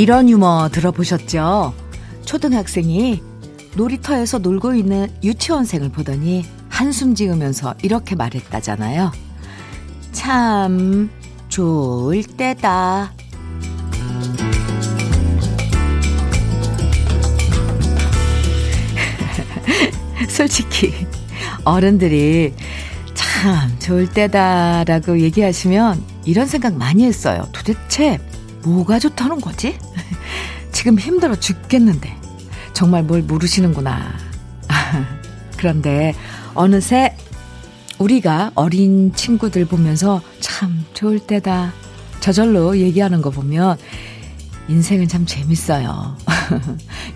이런 0.00 0.30
유머 0.30 0.70
들어보셨죠? 0.72 1.74
초등학생이 2.24 3.22
놀이터에서 3.76 4.38
놀고 4.38 4.74
있는 4.74 5.08
유치원생을 5.22 5.90
보더니 5.90 6.46
한숨 6.80 7.14
지으면서 7.14 7.74
이렇게 7.82 8.14
말했다잖아요. 8.14 9.12
참 10.12 11.10
좋을 11.50 12.24
때다. 12.24 13.12
솔직히 20.30 20.94
어른들이 21.64 22.54
참 23.12 23.78
좋을 23.78 24.08
때다라고 24.08 25.20
얘기하시면 25.20 26.02
이런 26.24 26.46
생각 26.46 26.74
많이 26.78 27.04
했어요. 27.04 27.46
도대체 27.52 28.18
뭐가 28.62 28.98
좋다는 28.98 29.42
거지? 29.42 29.78
지금 30.72 30.98
힘들어 30.98 31.36
죽겠는데. 31.36 32.16
정말 32.72 33.02
뭘 33.02 33.20
모르시는구나. 33.20 34.14
그런데 35.58 36.14
어느새 36.60 37.16
우리가 37.98 38.52
어린 38.54 39.14
친구들 39.14 39.64
보면서 39.64 40.20
참 40.40 40.84
좋을 40.92 41.18
때다. 41.18 41.72
저절로 42.20 42.76
얘기하는 42.76 43.22
거 43.22 43.30
보면 43.30 43.78
인생은 44.68 45.08
참 45.08 45.24
재밌어요. 45.24 46.18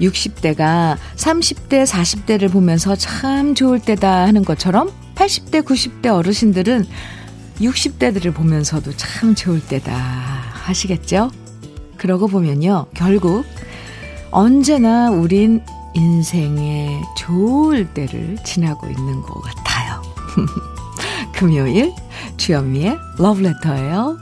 60대가 0.01 0.97
30대, 1.17 1.87
40대를 1.87 2.51
보면서 2.51 2.97
참 2.97 3.55
좋을 3.55 3.81
때다 3.81 4.25
하는 4.25 4.47
것처럼 4.47 4.91
80대, 5.15 5.63
90대 5.63 6.07
어르신들은 6.07 6.87
60대들을 7.61 8.33
보면서도 8.33 8.97
참 8.97 9.35
좋을 9.35 9.61
때다 9.61 9.95
하시겠죠? 9.95 11.31
그러고 11.99 12.29
보면요. 12.29 12.87
결국 12.95 13.45
언제나 14.31 15.11
우린 15.11 15.63
인생의 15.95 17.03
좋을 17.17 17.93
때를 17.95 18.37
지나고 18.45 18.87
있는 18.89 19.23
것 19.23 19.41
같아요. 19.41 20.03
금요일 21.35 21.93
주현미의 22.37 22.97
러브레터예요. 23.19 24.19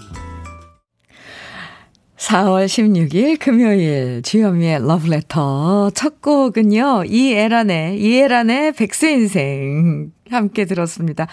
4월 2.16 2.66
16일 2.66 3.38
금요일 3.40 4.22
주현미의 4.22 4.86
러브레터 4.86 5.90
첫 5.94 6.22
곡은요. 6.22 7.04
이애란의 7.06 8.00
이애란의 8.00 8.72
백세인생 8.72 10.12
함께 10.30 10.64
들었습니다. 10.64 11.26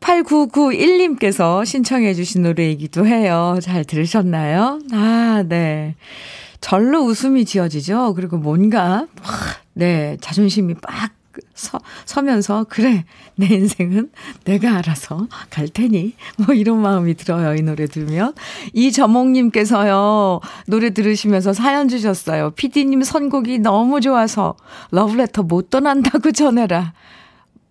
8991님께서 0.00 1.64
신청해 1.64 2.14
주신 2.14 2.42
노래이기도 2.42 3.06
해요. 3.06 3.58
잘 3.62 3.84
들으셨나요? 3.84 4.80
아, 4.92 5.44
네. 5.48 5.94
절로 6.60 7.00
웃음이 7.04 7.44
지어지죠. 7.44 8.14
그리고 8.14 8.36
뭔가, 8.36 9.06
네, 9.72 10.16
자존심이 10.20 10.74
빡 10.74 11.12
서, 11.54 11.78
서면서, 12.06 12.66
그래, 12.68 13.04
내 13.36 13.46
인생은 13.46 14.10
내가 14.44 14.76
알아서 14.76 15.28
갈 15.48 15.68
테니. 15.68 16.14
뭐 16.38 16.54
이런 16.54 16.82
마음이 16.82 17.14
들어요, 17.14 17.54
이 17.54 17.62
노래 17.62 17.86
들으면. 17.86 18.34
이저몽님께서요, 18.72 20.40
노래 20.66 20.90
들으시면서 20.90 21.52
사연 21.52 21.88
주셨어요. 21.88 22.50
피디님 22.50 23.02
선곡이 23.02 23.60
너무 23.60 24.00
좋아서, 24.00 24.56
러브레터 24.90 25.44
못 25.44 25.70
떠난다고 25.70 26.32
전해라. 26.32 26.92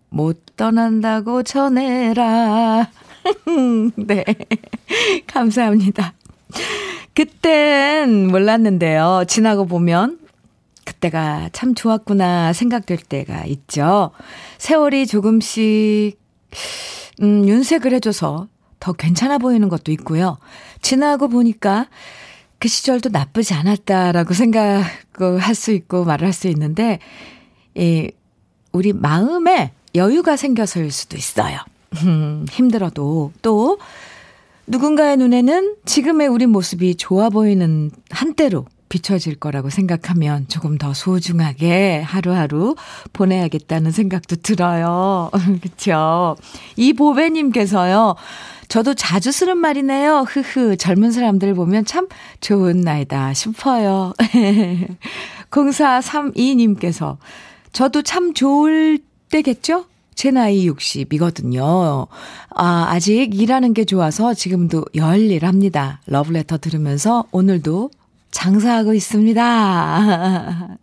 못 0.09 0.55
떠난다고 0.55 1.43
전해라. 1.43 2.89
네. 3.97 4.23
감사합니다. 5.27 6.13
그땐 7.19 8.27
몰랐는데요. 8.27 9.25
지나고 9.27 9.65
보면 9.65 10.19
그때가 10.85 11.49
참 11.51 11.75
좋았구나 11.75 12.53
생각될 12.53 12.97
때가 12.97 13.43
있죠. 13.43 14.11
세월이 14.57 15.05
조금씩, 15.05 16.17
음, 17.21 17.45
윤색을 17.45 17.91
해줘서 17.95 18.47
더 18.79 18.93
괜찮아 18.93 19.37
보이는 19.37 19.67
것도 19.67 19.91
있고요. 19.91 20.37
지나고 20.81 21.27
보니까 21.27 21.87
그 22.57 22.69
시절도 22.69 23.09
나쁘지 23.09 23.53
않았다라고 23.53 24.33
생각할 24.33 25.55
수 25.55 25.71
있고 25.73 26.05
말을 26.05 26.25
할 26.25 26.31
수 26.31 26.47
있는데, 26.47 26.99
이, 27.75 28.11
우리 28.71 28.93
마음에 28.93 29.73
여유가 29.93 30.37
생겨서일 30.37 30.89
수도 30.89 31.17
있어요. 31.17 31.57
음, 32.05 32.45
힘들어도 32.49 33.33
또 33.41 33.77
누군가의 34.69 35.17
눈에는 35.17 35.77
지금의 35.85 36.27
우리 36.27 36.45
모습이 36.45 36.95
좋아 36.95 37.29
보이는 37.29 37.89
한때로 38.11 38.65
비춰질 38.87 39.35
거라고 39.35 39.71
생각하면 39.71 40.47
조금 40.47 40.77
더 40.77 40.93
소중하게 40.93 42.01
하루하루 42.01 42.75
보내야겠다는 43.13 43.91
생각도 43.91 44.35
들어요. 44.37 45.31
그쵸? 45.61 46.35
이보배님께서요, 46.75 48.15
저도 48.67 48.93
자주 48.93 49.31
쓰는 49.31 49.57
말이네요. 49.57 50.25
흐흐, 50.27 50.77
젊은 50.77 51.11
사람들 51.11 51.55
보면 51.55 51.85
참 51.85 52.07
좋은 52.39 52.81
나이다 52.81 53.33
싶어요. 53.33 54.13
0432님께서, 55.49 57.17
저도 57.73 58.03
참 58.03 58.35
좋을 58.35 58.99
때겠죠? 59.31 59.85
제 60.19 60.31
나이 60.31 60.69
60이거든요. 60.69 62.09
아, 62.53 62.87
아직 62.89 63.33
일하는 63.33 63.73
게 63.73 63.85
좋아서 63.85 64.33
지금도 64.33 64.83
열일합니다. 64.93 66.01
러브레터 66.07 66.57
들으면서 66.57 67.23
오늘도 67.31 67.89
장사하고 68.29 68.93
있습니다. 68.93 70.77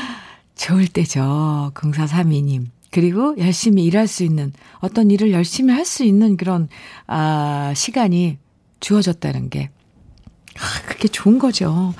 좋을 0.56 0.88
때죠. 0.88 1.70
0432님. 1.74 2.68
그리고 2.90 3.34
열심히 3.36 3.84
일할 3.84 4.06
수 4.06 4.24
있는, 4.24 4.54
어떤 4.78 5.10
일을 5.10 5.32
열심히 5.32 5.74
할 5.74 5.84
수 5.84 6.02
있는 6.02 6.38
그런, 6.38 6.70
아, 7.06 7.74
시간이 7.76 8.38
주어졌다는 8.80 9.50
게, 9.50 9.68
아, 10.56 10.86
그게 10.86 11.08
좋은 11.08 11.38
거죠. 11.38 11.92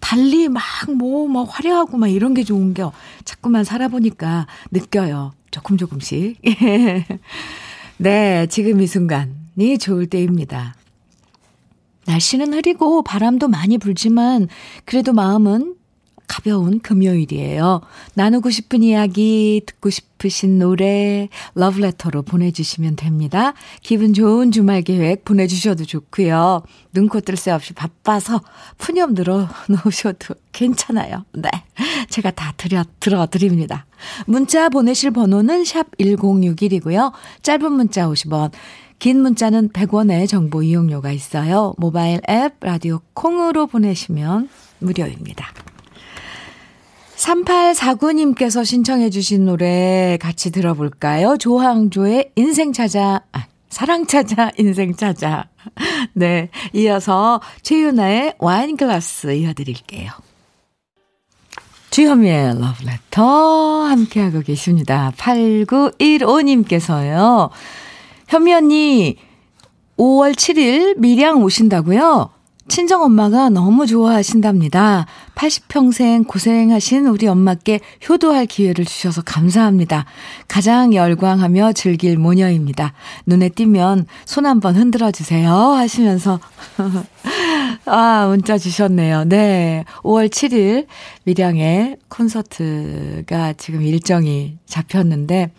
달리 0.00 0.48
막 0.48 0.64
뭐, 0.98 1.28
뭐 1.28 1.44
화려하고 1.44 1.98
막 1.98 2.08
이런 2.08 2.34
게 2.34 2.42
좋은 2.42 2.74
게 2.74 2.82
자꾸만 3.24 3.62
살아보니까 3.62 4.48
느껴요. 4.72 5.34
조금 5.52 5.76
조금씩. 5.76 6.40
네, 7.98 8.46
지금 8.48 8.80
이 8.80 8.86
순간이 8.88 9.78
좋을 9.78 10.06
때입니다. 10.06 10.74
날씨는 12.06 12.54
흐리고 12.54 13.02
바람도 13.04 13.46
많이 13.46 13.78
불지만 13.78 14.48
그래도 14.84 15.12
마음은 15.12 15.76
가벼운 16.26 16.80
금요일이에요. 16.80 17.80
나누고 18.14 18.50
싶은 18.50 18.82
이야기, 18.82 19.62
듣고 19.66 19.90
싶으신 19.90 20.58
노래, 20.58 21.28
러브레터로 21.54 22.22
보내주시면 22.22 22.96
됩니다. 22.96 23.52
기분 23.82 24.14
좋은 24.14 24.50
주말 24.50 24.82
계획 24.82 25.24
보내주셔도 25.24 25.84
좋고요. 25.84 26.62
눈코 26.92 27.20
뜰 27.20 27.36
새 27.36 27.50
없이 27.50 27.72
바빠서 27.74 28.40
푸념 28.78 29.14
들어 29.14 29.48
놓으셔도 29.68 30.34
괜찮아요. 30.52 31.24
네. 31.34 31.50
제가 32.08 32.30
다 32.30 32.52
드려, 32.56 32.84
들어드립니다. 33.00 33.86
문자 34.26 34.68
보내실 34.68 35.10
번호는 35.10 35.64
샵 35.64 35.90
1061이고요. 35.98 37.12
짧은 37.42 37.72
문자 37.72 38.06
50원, 38.06 38.52
긴 38.98 39.20
문자는 39.20 39.70
100원의 39.70 40.28
정보 40.28 40.62
이용료가 40.62 41.10
있어요. 41.10 41.74
모바일 41.78 42.20
앱, 42.30 42.54
라디오 42.60 43.00
콩으로 43.14 43.66
보내시면 43.66 44.48
무료입니다. 44.78 45.52
3849님께서 47.22 48.64
신청해 48.64 49.10
주신 49.10 49.44
노래 49.44 50.18
같이 50.20 50.50
들어볼까요? 50.50 51.36
조항조의 51.38 52.32
인생 52.34 52.72
찾아, 52.72 53.22
아, 53.32 53.46
사랑 53.68 54.06
찾아, 54.06 54.50
인생 54.58 54.96
찾아. 54.96 55.48
네. 56.14 56.48
이어서 56.72 57.40
최윤아의 57.62 58.34
와인 58.38 58.76
글라스 58.76 59.34
이어드릴게요. 59.34 60.10
주현미의 61.90 62.58
러브레터 62.58 63.84
함께하고 63.84 64.40
계십니다. 64.40 65.12
8915님께서요. 65.16 67.50
현미 68.28 68.54
언니, 68.54 69.16
5월 69.98 70.34
7일 70.34 70.98
밀양 70.98 71.42
오신다고요? 71.42 72.30
친정 72.72 73.02
엄마가 73.02 73.50
너무 73.50 73.86
좋아하신답니다. 73.86 75.04
80평생 75.34 76.26
고생하신 76.26 77.06
우리 77.06 77.28
엄마께 77.28 77.80
효도할 78.08 78.46
기회를 78.46 78.86
주셔서 78.86 79.20
감사합니다. 79.20 80.06
가장 80.48 80.94
열광하며 80.94 81.74
즐길 81.74 82.16
모녀입니다. 82.16 82.94
눈에 83.26 83.50
띄면 83.50 84.06
손 84.24 84.46
한번 84.46 84.76
흔들어 84.76 85.10
주세요. 85.10 85.52
하시면서. 85.52 86.40
아, 87.84 88.26
문자 88.28 88.56
주셨네요. 88.56 89.24
네. 89.24 89.84
5월 89.96 90.30
7일 90.30 90.86
밀양에 91.24 91.96
콘서트가 92.08 93.52
지금 93.58 93.82
일정이 93.82 94.56
잡혔는데, 94.64 95.50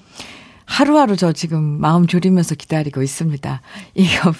하루하루 0.65 1.15
저 1.15 1.31
지금 1.31 1.62
마음 1.62 2.07
졸이면서 2.07 2.56
기다리고 2.56 3.01
있습니다. 3.01 3.62
이거, 3.95 4.33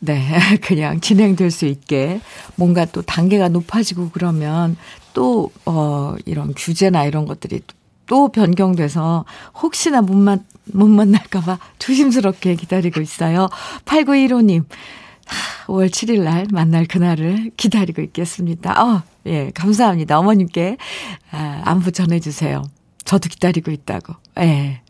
네, 0.00 0.28
그냥 0.62 1.00
진행될 1.00 1.50
수 1.50 1.66
있게 1.66 2.20
뭔가 2.56 2.84
또 2.84 3.02
단계가 3.02 3.48
높아지고 3.48 4.10
그러면 4.12 4.76
또, 5.12 5.50
어, 5.64 6.14
이런 6.26 6.52
규제나 6.54 7.04
이런 7.04 7.26
것들이 7.26 7.62
또 8.06 8.28
변경돼서 8.28 9.24
혹시나 9.62 10.02
못, 10.02 10.14
만, 10.14 10.44
못 10.66 10.88
만날까봐 10.88 11.58
조심스럽게 11.78 12.54
기다리고 12.56 13.00
있어요. 13.00 13.48
8915님, 13.86 14.64
5월 15.66 15.88
7일 15.88 16.22
날 16.22 16.46
만날 16.50 16.86
그날을 16.86 17.50
기다리고 17.56 18.02
있겠습니다. 18.02 18.82
어, 18.82 19.02
예, 19.26 19.50
감사합니다. 19.54 20.18
어머님께 20.18 20.76
아, 21.30 21.62
안부 21.64 21.92
전해주세요. 21.92 22.62
저도 23.04 23.28
기다리고 23.28 23.70
있다고. 23.70 24.14
예. 24.40 24.82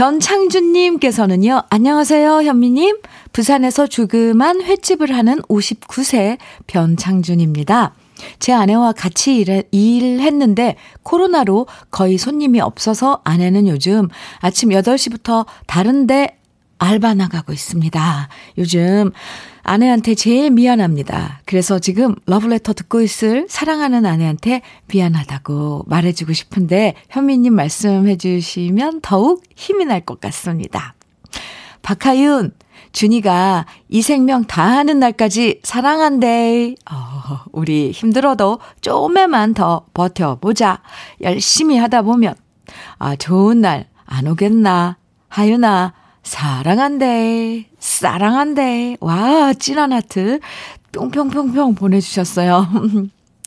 변창준님께서는요, 0.00 1.64
안녕하세요, 1.68 2.44
현미님. 2.44 3.02
부산에서 3.34 3.86
조그만 3.86 4.62
횟집을 4.62 5.14
하는 5.14 5.42
59세 5.42 6.38
변창준입니다. 6.66 7.92
제 8.38 8.54
아내와 8.54 8.92
같이 8.92 9.36
일, 9.36 9.64
일했는데 9.70 10.76
코로나로 11.02 11.66
거의 11.90 12.16
손님이 12.16 12.62
없어서 12.62 13.20
아내는 13.24 13.68
요즘 13.68 14.08
아침 14.38 14.70
8시부터 14.70 15.44
다른데 15.66 16.38
알바 16.78 17.12
나가고 17.12 17.52
있습니다. 17.52 18.28
요즘 18.56 19.10
아내한테 19.74 20.16
제일 20.16 20.50
미안합니다. 20.50 21.42
그래서 21.44 21.78
지금 21.78 22.16
러브레터 22.26 22.72
듣고 22.72 23.02
있을 23.02 23.46
사랑하는 23.48 24.04
아내한테 24.04 24.62
미안하다고 24.92 25.84
말해주고 25.86 26.32
싶은데 26.32 26.94
현미님 27.08 27.54
말씀해 27.54 28.16
주시면 28.16 28.98
더욱 29.00 29.44
힘이 29.54 29.84
날 29.84 30.00
것 30.00 30.20
같습니다. 30.20 30.94
박하윤, 31.82 32.52
준이가 32.90 33.66
이 33.88 34.02
생명 34.02 34.44
다 34.44 34.64
하는 34.64 34.98
날까지 34.98 35.60
사랑한대. 35.62 36.74
어, 36.90 37.44
우리 37.52 37.92
힘들어도 37.92 38.58
조금만 38.80 39.54
더 39.54 39.86
버텨보자. 39.94 40.82
열심히 41.20 41.76
하다 41.78 42.02
보면, 42.02 42.34
아, 42.98 43.14
좋은 43.14 43.60
날 43.60 43.86
안 44.04 44.26
오겠나. 44.26 44.96
하윤아, 45.28 45.92
사랑한대, 46.22 47.66
사랑한대. 47.78 48.96
와, 49.00 49.52
찐한 49.52 49.92
하트. 49.92 50.40
뿅뿅뿅뿅 50.92 51.74
보내주셨어요. 51.74 52.68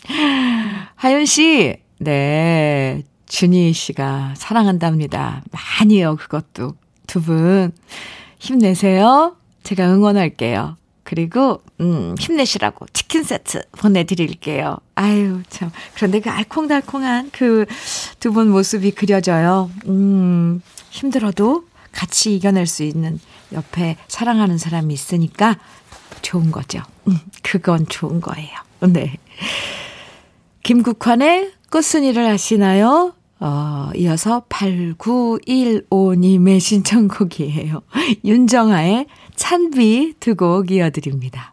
하윤 0.95 1.25
씨, 1.25 1.75
네. 1.99 3.03
준희 3.27 3.73
씨가 3.73 4.33
사랑한답니다. 4.37 5.43
많이요, 5.51 6.15
그것도. 6.17 6.75
두 7.07 7.21
분. 7.21 7.71
힘내세요. 8.39 9.35
제가 9.63 9.85
응원할게요. 9.93 10.77
그리고, 11.03 11.61
음, 11.81 12.15
힘내시라고 12.19 12.85
치킨 12.93 13.23
세트 13.23 13.63
보내드릴게요. 13.73 14.77
아유, 14.95 15.41
참. 15.49 15.69
그런데 15.95 16.19
그 16.19 16.29
알콩달콩한 16.29 17.29
그 17.31 17.65
두 18.19 18.31
분 18.31 18.49
모습이 18.49 18.91
그려져요. 18.91 19.69
음, 19.87 20.61
힘들어도 20.91 21.65
같이 21.94 22.36
이겨낼 22.36 22.68
수 22.68 22.84
있는 22.84 23.19
옆에 23.54 23.95
사랑하는 24.10 24.57
사람이 24.57 24.94
있으니까 24.94 25.57
좋은 26.22 26.51
거죠. 26.51 26.81
음, 27.07 27.18
그건 27.42 27.88
좋은 27.88 28.19
거예요. 28.19 28.50
네. 28.81 29.16
김국환의 30.63 31.54
꽃순이를 31.72 32.25
아시나요? 32.25 33.13
어, 33.40 33.90
이어서 33.95 34.44
8915님의 34.50 36.60
신청곡이에요. 36.60 37.81
윤정아의 38.24 39.07
찬비 39.36 40.13
두 40.19 40.36
곡 40.36 40.72
이어드립니다. 40.72 41.52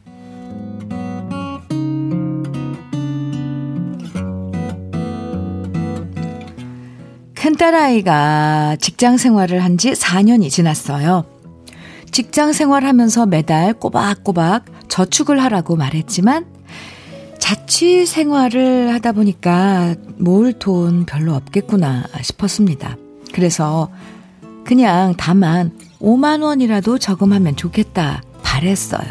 딸아이가 7.61 8.77
직장 8.81 9.17
생활을 9.17 9.63
한 9.63 9.77
지 9.77 9.91
4년이 9.91 10.49
지났어요. 10.49 11.25
직장 12.11 12.53
생활하면서 12.53 13.27
매달 13.27 13.73
꼬박꼬박 13.73 14.65
저축을 14.89 15.41
하라고 15.43 15.75
말했지만 15.75 16.45
자취 17.37 18.07
생활을 18.07 18.91
하다 18.95 19.11
보니까 19.11 19.93
모을 20.17 20.53
돈 20.53 21.05
별로 21.05 21.35
없겠구나 21.35 22.05
싶었습니다. 22.21 22.97
그래서 23.31 23.91
그냥 24.65 25.13
다만 25.15 25.71
5만 25.99 26.43
원이라도 26.43 26.97
저금하면 26.97 27.55
좋겠다 27.55 28.23
바랬어요. 28.41 29.07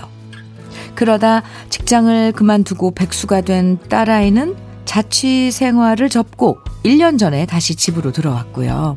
그러다 0.97 1.43
직장을 1.69 2.33
그만두고 2.33 2.91
백수가 2.93 3.43
된 3.43 3.79
딸아이는 3.89 4.70
자취 4.91 5.53
생활을 5.53 6.09
접고 6.09 6.59
1년 6.85 7.17
전에 7.17 7.47
다시 7.47 7.77
집으로 7.77 8.11
들어왔고요. 8.11 8.97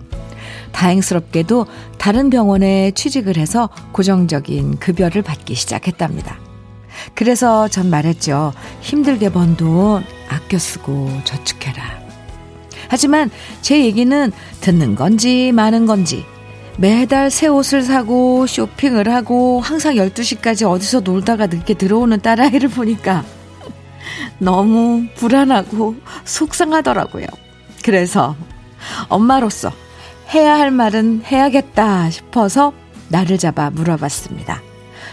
다행스럽게도 0.72 1.67
다른 2.00 2.32
병원에 2.32 2.89
취직을 2.96 3.38
해서 3.38 3.70
고정적인 3.91 4.79
급여를 4.79 5.22
받기 5.22 5.53
시작했답니다. 5.53 6.39
그래서 7.13 7.67
전 7.67 7.91
말했죠. 7.91 8.53
힘들게 8.82 9.29
번 9.29 9.56
돈 9.56 10.03
아껴 10.29 10.58
쓰고 10.58 11.12
저축해라. 11.25 12.01
하지만 12.88 13.29
제 13.62 13.86
얘기는 13.86 14.32
듣는 14.62 14.96
건지 14.96 15.51
마는 15.53 15.86
건지 15.86 16.25
매달 16.79 17.29
새 17.29 17.46
옷을 17.46 17.84
사고 17.84 18.48
쇼핑을 18.48 19.13
하고 19.13 19.62
항상 19.62 19.94
12시까지 19.94 20.67
어디서 20.67 21.01
놀다가 21.01 21.46
늦게 21.46 21.75
들어오는 21.75 22.20
딸아이를 22.20 22.70
보니까 22.70 23.24
너무 24.38 25.05
불안하고 25.15 25.95
속상하더라고요. 26.25 27.27
그래서 27.83 28.36
엄마로서 29.10 29.72
해야 30.33 30.55
할 30.57 30.72
말은 30.72 31.24
해야겠다 31.25 32.10
싶어서 32.10 32.74
나를 33.10 33.38
잡아 33.38 33.69
물어봤습니다. 33.69 34.62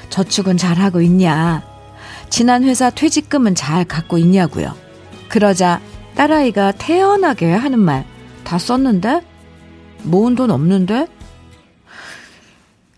저축은 0.09 0.57
잘하고 0.57 1.01
있냐? 1.03 1.63
지난 2.31 2.65
회사 2.65 2.91
퇴직금은 2.91 3.55
잘 3.55 3.85
갖고 3.85 4.19
있냐고요. 4.19 4.75
그러자 5.29 5.81
딸아이가 6.15 6.73
태연하게 6.73 7.53
하는 7.53 7.79
말 7.79 8.11
다 8.51 8.59
썼는데? 8.59 9.21
모은 10.03 10.35
돈 10.35 10.51
없는데? 10.51 11.07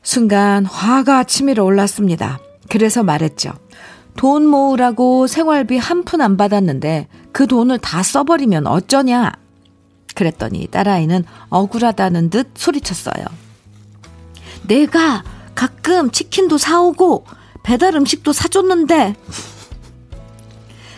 순간 0.02 0.64
화가 0.64 1.24
치밀어 1.24 1.62
올랐습니다. 1.62 2.38
그래서 2.70 3.02
말했죠. 3.02 3.52
돈 4.16 4.46
모으라고 4.46 5.26
생활비 5.26 5.78
한 5.78 6.04
푼 6.04 6.20
안 6.20 6.36
받았는데 6.36 7.08
그 7.32 7.46
돈을 7.46 7.78
다 7.78 8.02
써버리면 8.02 8.66
어쩌냐? 8.66 9.32
그랬더니 10.14 10.66
딸아이는 10.68 11.24
억울하다는 11.48 12.30
듯 12.30 12.50
소리쳤어요. 12.54 13.24
내가 14.68 15.24
가끔 15.54 16.10
치킨도 16.10 16.58
사오고 16.58 17.24
배달 17.62 17.94
음식도 17.96 18.32
사줬는데 18.32 19.16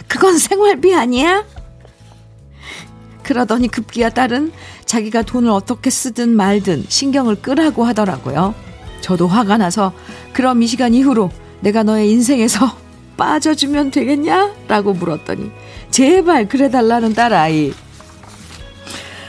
그건 0.08 0.38
생활비 0.38 0.94
아니야? 0.94 1.44
그러더니 3.22 3.68
급기야 3.68 4.10
딸은 4.10 4.52
자기가 4.84 5.22
돈을 5.22 5.50
어떻게 5.50 5.88
쓰든 5.90 6.36
말든 6.36 6.84
신경을 6.88 7.36
끄라고 7.36 7.84
하더라고요. 7.84 8.54
저도 9.00 9.28
화가 9.28 9.56
나서 9.58 9.92
그럼 10.32 10.62
이 10.62 10.66
시간 10.66 10.92
이후로 10.92 11.30
내가 11.60 11.82
너의 11.84 12.10
인생에서 12.10 12.76
빠져주면 13.16 13.90
되겠냐? 13.90 14.54
라고 14.68 14.92
물었더니 14.92 15.50
제발 15.90 16.48
그래달라는 16.48 17.14
딸 17.14 17.32
아이. 17.32 17.72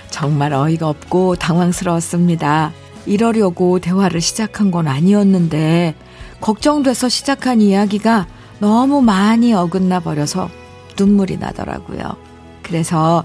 정말 0.10 0.54
어이가 0.54 0.88
없고 0.88 1.36
당황스러웠습니다. 1.36 2.72
이러려고 3.06 3.80
대화를 3.80 4.22
시작한 4.22 4.72
건 4.72 4.88
아니었는데 4.88 5.96
걱정돼서 6.42 7.10
시작한 7.10 7.62
이야기가 7.62 8.28
너무 8.60 9.02
많이 9.02 9.54
어긋나 9.54 10.00
버려서 10.00 10.50
눈물이 10.98 11.38
나더라고요. 11.38 12.16
그래서 12.64 13.24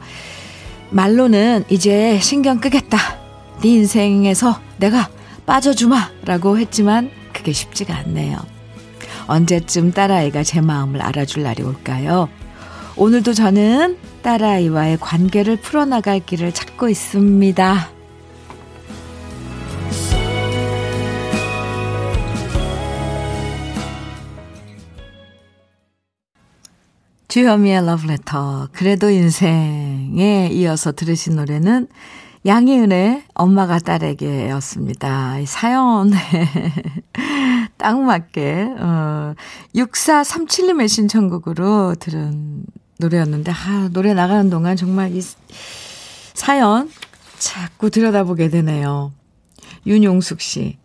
말로는 0.91 1.65
이제 1.69 2.19
신경 2.21 2.61
끄겠다. 2.61 2.99
네 3.63 3.69
인생에서 3.71 4.59
내가 4.79 5.09
빠져주마. 5.47 6.11
라고 6.25 6.59
했지만 6.59 7.11
그게 7.33 7.53
쉽지가 7.53 7.97
않네요. 7.97 8.39
언제쯤 9.31 9.93
딸아이가 9.93 10.43
제 10.43 10.61
마음을 10.61 11.01
알아줄 11.01 11.45
날이 11.45 11.63
올까요? 11.63 12.29
오늘도 12.97 13.33
저는 13.33 13.97
딸아이와의 14.23 14.99
관계를 14.99 15.57
풀어나갈 15.57 16.19
길을 16.19 16.53
찾고 16.53 16.89
있습니다. 16.89 17.89
주현미의 27.29 27.87
러브레터. 27.87 28.71
그래도 28.73 29.09
인생에 29.09 30.49
이어서 30.51 30.91
들으신 30.91 31.37
노래는 31.37 31.87
양희은의 32.47 33.25
엄마가 33.35 33.79
딸에게 33.79 34.49
였습니다. 34.51 35.39
이 35.39 35.47
사연에 35.47 36.17
딱 37.77 38.01
맞게, 38.01 38.75
어, 38.79 39.35
6437님의 39.75 40.89
신청곡으로 40.89 41.97
들은 41.97 42.65
노래였는데, 42.99 43.53
아, 43.53 43.89
노래 43.93 44.15
나가는 44.15 44.49
동안 44.49 44.77
정말 44.77 45.15
이 45.15 45.23
사연 46.35 46.91
자꾸 47.39 47.91
들여다보게 47.91 48.49
되네요. 48.49 49.13
윤용숙 49.87 50.41
씨. 50.41 50.79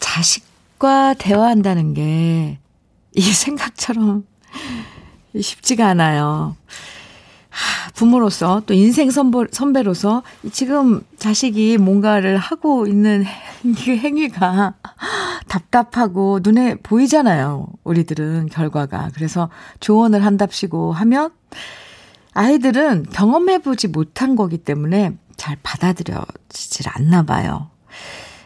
자식 0.00 0.44
과 0.78 1.14
대화한다는 1.14 1.94
게 1.94 2.58
이 3.16 3.22
생각처럼 3.22 4.26
쉽지가 5.40 5.88
않아요. 5.88 6.54
부모로서 7.96 8.62
또 8.66 8.74
인생 8.74 9.10
선보, 9.10 9.46
선배로서 9.50 10.22
지금 10.52 11.00
자식이 11.16 11.78
뭔가를 11.78 12.36
하고 12.36 12.86
있는 12.86 13.24
행위가 13.88 14.74
답답하고 15.48 16.40
눈에 16.42 16.74
보이잖아요. 16.76 17.66
우리들은 17.84 18.46
결과가. 18.46 19.10
그래서 19.14 19.48
조언을 19.80 20.24
한답시고 20.26 20.92
하면 20.92 21.30
아이들은 22.34 23.06
경험해보지 23.12 23.88
못한 23.88 24.36
거기 24.36 24.58
때문에 24.58 25.16
잘 25.38 25.56
받아들여지질 25.62 26.86
않나 26.90 27.22
봐요. 27.22 27.70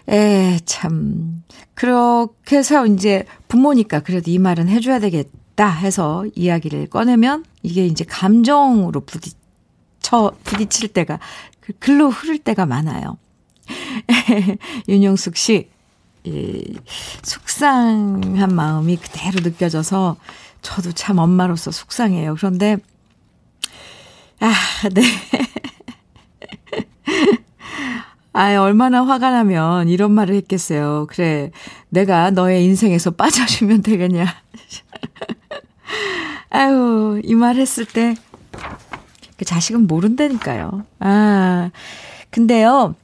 에, 0.09 0.61
참. 0.65 1.43
그렇게 1.75 2.59
해서 2.59 2.87
이제 2.87 3.25
부모니까 3.49 4.01
그래도 4.01 4.31
이 4.31 4.39
말은 4.39 4.69
해줘야 4.69 5.01
되겠다. 5.01 5.69
해서 5.69 6.25
이야기를 6.37 6.87
꺼내면 6.87 7.45
이게 7.63 7.85
이제 7.85 8.05
감정으로 8.05 9.01
부딪 9.01 9.40
혀, 10.05 10.33
부딪힐 10.45 10.89
때가, 10.89 11.19
그 11.61 11.73
글로 11.79 12.11
흐를 12.11 12.39
때가 12.39 12.67
많아요. 12.67 13.17
윤영숙 14.89 15.37
씨, 15.37 15.69
이, 16.25 16.79
속상한 17.23 18.55
마음이 18.55 18.97
그대로 18.97 19.41
느껴져서 19.41 20.17
저도 20.63 20.93
참 20.93 21.19
엄마로서 21.19 21.71
속상해요. 21.71 22.35
그런데, 22.37 22.77
아, 24.41 24.53
네. 24.93 25.03
아, 28.33 28.55
얼마나 28.57 29.05
화가 29.05 29.31
나면 29.31 29.89
이런 29.89 30.13
말을 30.13 30.35
했겠어요. 30.37 31.07
그래, 31.11 31.51
내가 31.89 32.31
너의 32.31 32.65
인생에서 32.65 33.11
빠져주면 33.13 33.83
되겠냐. 33.83 34.27
아유, 36.51 37.21
이 37.25 37.35
말 37.35 37.57
했을 37.57 37.85
때, 37.85 38.15
그 39.41 39.47
자식은 39.47 39.87
모른다니까요. 39.87 40.85
아, 40.99 41.71
근데요, 42.29 42.95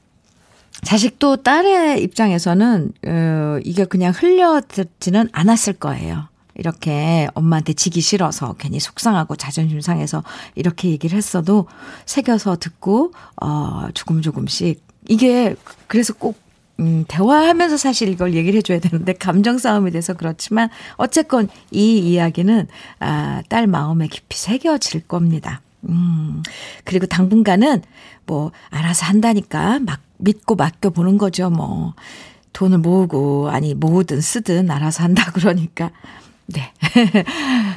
자식도 0.83 1.37
딸의 1.37 2.03
입장에서는, 2.03 2.91
어, 3.07 3.57
이게 3.63 3.85
그냥 3.85 4.13
흘려듣지는 4.15 5.29
않았을 5.31 5.73
거예요. 5.73 6.27
이렇게 6.53 7.27
엄마한테 7.33 7.73
지기 7.73 8.01
싫어서 8.01 8.53
괜히 8.59 8.79
속상하고 8.79 9.35
자존심 9.35 9.81
상해서 9.81 10.23
이렇게 10.53 10.89
얘기를 10.89 11.17
했어도 11.17 11.67
새겨서 12.05 12.57
듣고, 12.57 13.13
어, 13.41 13.87
조금 13.95 14.21
조금씩. 14.21 14.85
이게 15.09 15.55
그래서 15.87 16.13
꼭 16.13 16.37
음, 16.79 17.03
대화하면서 17.07 17.77
사실 17.77 18.09
이걸 18.09 18.35
얘기를 18.35 18.55
해줘야 18.59 18.77
되는데, 18.79 19.13
감정 19.13 19.57
싸움이 19.57 19.89
돼서 19.89 20.13
그렇지만, 20.13 20.69
어쨌건 20.97 21.49
이 21.71 21.97
이야기는, 21.97 22.67
아, 22.99 23.41
딸 23.49 23.65
마음에 23.65 24.05
깊이 24.05 24.37
새겨질 24.37 25.07
겁니다. 25.07 25.61
음, 25.83 26.41
그리고 26.83 27.05
당분간은, 27.05 27.81
뭐, 28.25 28.51
알아서 28.69 29.05
한다니까, 29.05 29.79
막, 29.79 30.01
믿고 30.17 30.55
맡겨보는 30.55 31.17
거죠, 31.17 31.49
뭐. 31.49 31.93
돈을 32.53 32.79
모으고, 32.79 33.49
아니, 33.49 33.73
모으든 33.75 34.21
쓰든 34.21 34.71
알아서 34.71 35.03
한다 35.03 35.31
그러니까. 35.33 35.91
네. 36.47 36.71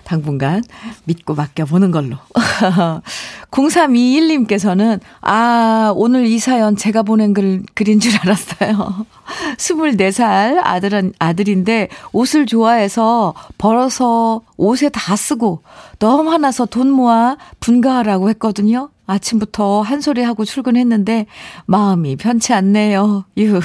당분간 0.04 0.62
믿고 1.04 1.34
맡겨보는 1.34 1.90
걸로. 1.90 2.16
0321님께서는, 3.50 5.00
아, 5.22 5.92
오늘 5.96 6.26
이 6.26 6.38
사연 6.38 6.76
제가 6.76 7.02
보낸 7.02 7.34
글, 7.34 7.64
글인 7.74 7.98
줄 7.98 8.12
알았어요. 8.20 9.06
24살 9.58 10.60
아들은, 10.62 11.14
아들인데 11.18 11.88
옷을 12.12 12.46
좋아해서 12.46 13.34
벌어서 13.58 14.42
옷에 14.56 14.88
다 14.88 15.16
쓰고 15.16 15.62
너무 15.98 16.30
화나서 16.30 16.66
돈 16.66 16.90
모아 16.90 17.36
분가하라고 17.58 18.30
했거든요. 18.30 18.90
아침부터 19.06 19.82
한 19.82 20.00
소리 20.00 20.22
하고 20.22 20.44
출근했는데 20.44 21.26
마음이 21.66 22.14
편치 22.16 22.52
않네요. 22.52 23.24
유. 23.38 23.60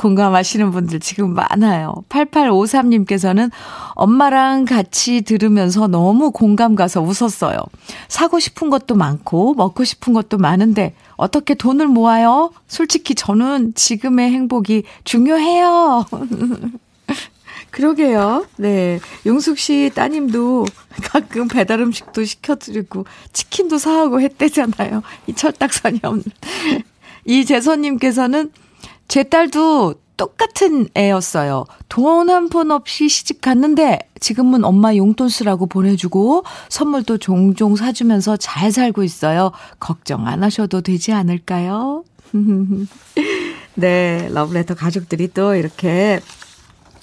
공감하시는 0.00 0.70
분들 0.70 0.98
지금 0.98 1.34
많아요. 1.34 1.92
8853님께서는 2.08 3.50
엄마랑 3.90 4.64
같이 4.64 5.20
들으면서 5.20 5.88
너무 5.88 6.30
공감 6.30 6.74
가서 6.74 7.02
웃었어요. 7.02 7.58
사고 8.08 8.40
싶은 8.40 8.70
것도 8.70 8.94
많고 8.94 9.52
먹고 9.54 9.84
싶은 9.84 10.14
것도 10.14 10.38
많은데 10.38 10.94
어떻게 11.16 11.52
돈을 11.52 11.86
모아요? 11.86 12.50
솔직히 12.66 13.14
저는 13.14 13.74
지금의 13.74 14.30
행복이 14.30 14.84
중요해요. 15.04 16.06
그러게요. 17.70 18.46
네. 18.56 19.00
용숙 19.26 19.58
씨 19.58 19.90
따님도 19.94 20.64
가끔 21.12 21.46
배달 21.46 21.80
음식도 21.80 22.24
시켜드리고 22.24 23.04
치킨도 23.34 23.76
사오고 23.76 24.22
했대잖아요. 24.22 25.02
이 25.26 25.34
철딱선이 25.34 26.00
없는. 26.02 26.24
이재선님께서는 27.26 28.50
제 29.10 29.24
딸도 29.24 29.94
똑같은 30.16 30.86
애였어요. 30.96 31.64
돈 31.88 32.28
한 32.30 32.48
푼 32.48 32.70
없이 32.70 33.08
시집 33.08 33.40
갔는데 33.40 33.98
지금은 34.20 34.64
엄마 34.64 34.94
용돈 34.94 35.28
쓰라고 35.28 35.66
보내주고 35.66 36.44
선물도 36.68 37.18
종종 37.18 37.74
사주면서 37.74 38.36
잘 38.36 38.70
살고 38.70 39.02
있어요. 39.02 39.50
걱정 39.80 40.26
안 40.28 40.42
하셔도 40.44 40.80
되지 40.82 41.12
않을까요? 41.12 42.04
네, 43.74 44.28
러브레터 44.30 44.74
가족들이 44.74 45.28
또 45.32 45.54
이렇게 45.54 46.20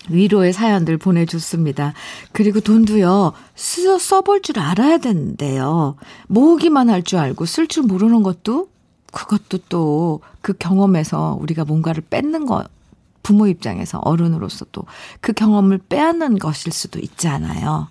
위로의 0.10 0.54
사연들 0.54 0.98
보내줬습니다. 0.98 1.94
그리고 2.32 2.62
돈도요, 2.62 3.34
써, 3.56 3.98
써볼 4.00 4.42
줄 4.44 4.60
알아야 4.60 5.00
되는데요. 5.00 5.96
모으기만 6.28 6.90
할 6.90 7.04
줄 7.04 7.20
알고 7.20 7.46
쓸 7.46 7.68
줄 7.68 7.84
모르는 7.84 8.24
것도 8.24 8.70
그것도 9.12 9.60
또 9.70 10.22
그 10.42 10.54
경험에서 10.54 11.38
우리가 11.42 11.66
뭔가를 11.66 12.04
뺏는 12.10 12.46
거, 12.46 12.64
부모 13.24 13.48
입장에서 13.48 14.00
어른으로서 14.00 14.66
또 14.72 14.86
그 15.20 15.34
경험을 15.34 15.80
빼앗는 15.90 16.40
것일 16.40 16.72
수도 16.72 17.00
있잖아요. 17.00 17.90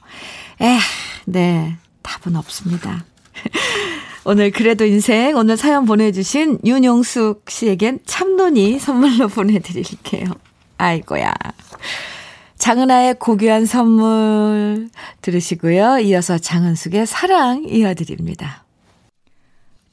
에, 0.62 0.78
네. 1.26 1.76
답은 2.02 2.36
없습니다. 2.36 3.04
오늘 4.24 4.50
그래도 4.50 4.84
인생 4.86 5.36
오늘 5.36 5.56
사연 5.56 5.84
보내주신 5.84 6.60
윤용숙 6.64 7.50
씨에겐 7.50 8.00
참논이 8.06 8.78
선물로 8.78 9.28
보내드릴게요. 9.28 10.26
아이고야. 10.78 11.32
장은아의 12.58 13.16
고귀한 13.18 13.66
선물 13.66 14.88
들으시고요. 15.20 15.98
이어서 15.98 16.38
장은숙의 16.38 17.06
사랑 17.06 17.64
이어드립니다. 17.68 18.65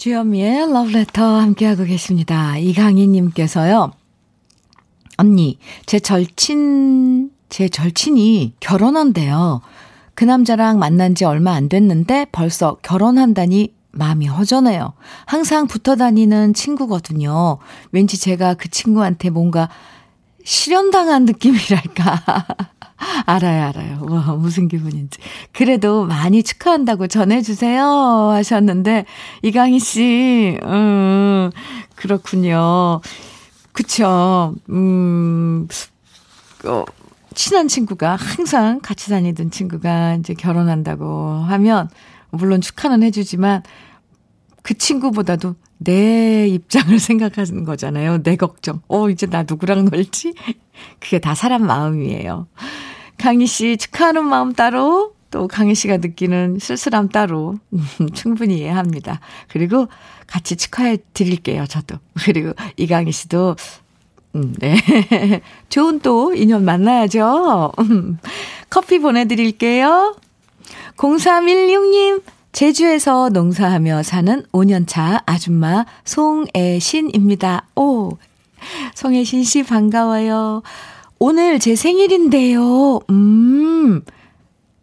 주현미의 0.03 0.69
러브레터 0.73 1.23
함께하고 1.23 1.85
계십니다. 1.85 2.57
이강희님께서요. 2.57 3.93
언니, 5.15 5.57
제 5.85 6.01
절친, 6.01 7.31
제 7.47 7.69
절친이 7.69 8.55
결혼한대요. 8.59 9.61
그 10.13 10.25
남자랑 10.25 10.77
만난 10.77 11.15
지 11.15 11.23
얼마 11.23 11.53
안 11.53 11.69
됐는데 11.69 12.25
벌써 12.33 12.75
결혼한다니 12.81 13.73
마음이 13.91 14.27
허전해요. 14.27 14.91
항상 15.25 15.67
붙어 15.67 15.95
다니는 15.95 16.53
친구거든요. 16.53 17.59
왠지 17.93 18.19
제가 18.19 18.55
그 18.55 18.69
친구한테 18.69 19.29
뭔가 19.29 19.69
실현당한 20.43 21.23
느낌이랄까. 21.23 22.45
알아요, 23.25 23.67
알아요. 23.67 23.99
와, 24.09 24.35
무슨 24.35 24.67
기분인지. 24.67 25.19
그래도 25.51 26.05
많이 26.05 26.43
축하한다고 26.43 27.07
전해주세요. 27.07 27.85
하셨는데, 28.31 29.05
이강희 29.41 29.79
씨, 29.79 30.59
음, 30.63 31.51
그렇군요. 31.95 33.01
그쵸. 33.71 34.55
음, 34.69 35.67
어, 36.65 36.83
친한 37.33 37.67
친구가, 37.67 38.15
항상 38.15 38.79
같이 38.81 39.09
다니던 39.09 39.51
친구가 39.51 40.15
이제 40.15 40.33
결혼한다고 40.33 41.43
하면, 41.47 41.89
물론 42.31 42.61
축하는 42.61 43.03
해주지만, 43.03 43.63
그 44.63 44.77
친구보다도 44.77 45.55
내 45.77 46.47
입장을 46.47 46.97
생각하는 46.99 47.63
거잖아요. 47.65 48.23
내 48.23 48.35
걱정. 48.35 48.81
어, 48.87 49.09
이제 49.09 49.25
나 49.25 49.43
누구랑 49.43 49.85
놀지? 49.85 50.33
그게 50.99 51.19
다 51.19 51.35
사람 51.35 51.65
마음이에요. 51.65 52.47
강희 53.17 53.47
씨 53.47 53.77
축하하는 53.77 54.25
마음 54.25 54.53
따로, 54.53 55.13
또 55.31 55.47
강희 55.47 55.73
씨가 55.73 55.97
느끼는 55.97 56.59
쓸쓸함 56.59 57.09
따로 57.09 57.55
충분히 58.13 58.59
이해합니다. 58.59 59.19
그리고 59.47 59.87
같이 60.27 60.55
축하해 60.55 60.97
드릴게요, 61.13 61.65
저도. 61.65 61.97
그리고 62.25 62.53
이강희 62.77 63.11
씨도 63.11 63.55
음, 64.35 64.53
네. 64.59 64.75
좋은 65.69 65.99
또 65.99 66.33
인연 66.33 66.65
만나야죠. 66.65 67.71
커피 68.69 68.99
보내드릴게요. 68.99 70.15
0316님, 70.97 72.23
제주에서 72.51 73.29
농사하며 73.29 74.03
사는 74.03 74.43
5년차 74.51 75.23
아줌마 75.25 75.85
송애신입니다. 76.05 77.67
오, 77.75 78.17
송애신 78.95 79.43
씨 79.43 79.63
반가워요. 79.63 80.61
오늘 81.25 81.57
제 81.57 81.73
생일인데요. 81.77 82.99
음, 83.09 84.01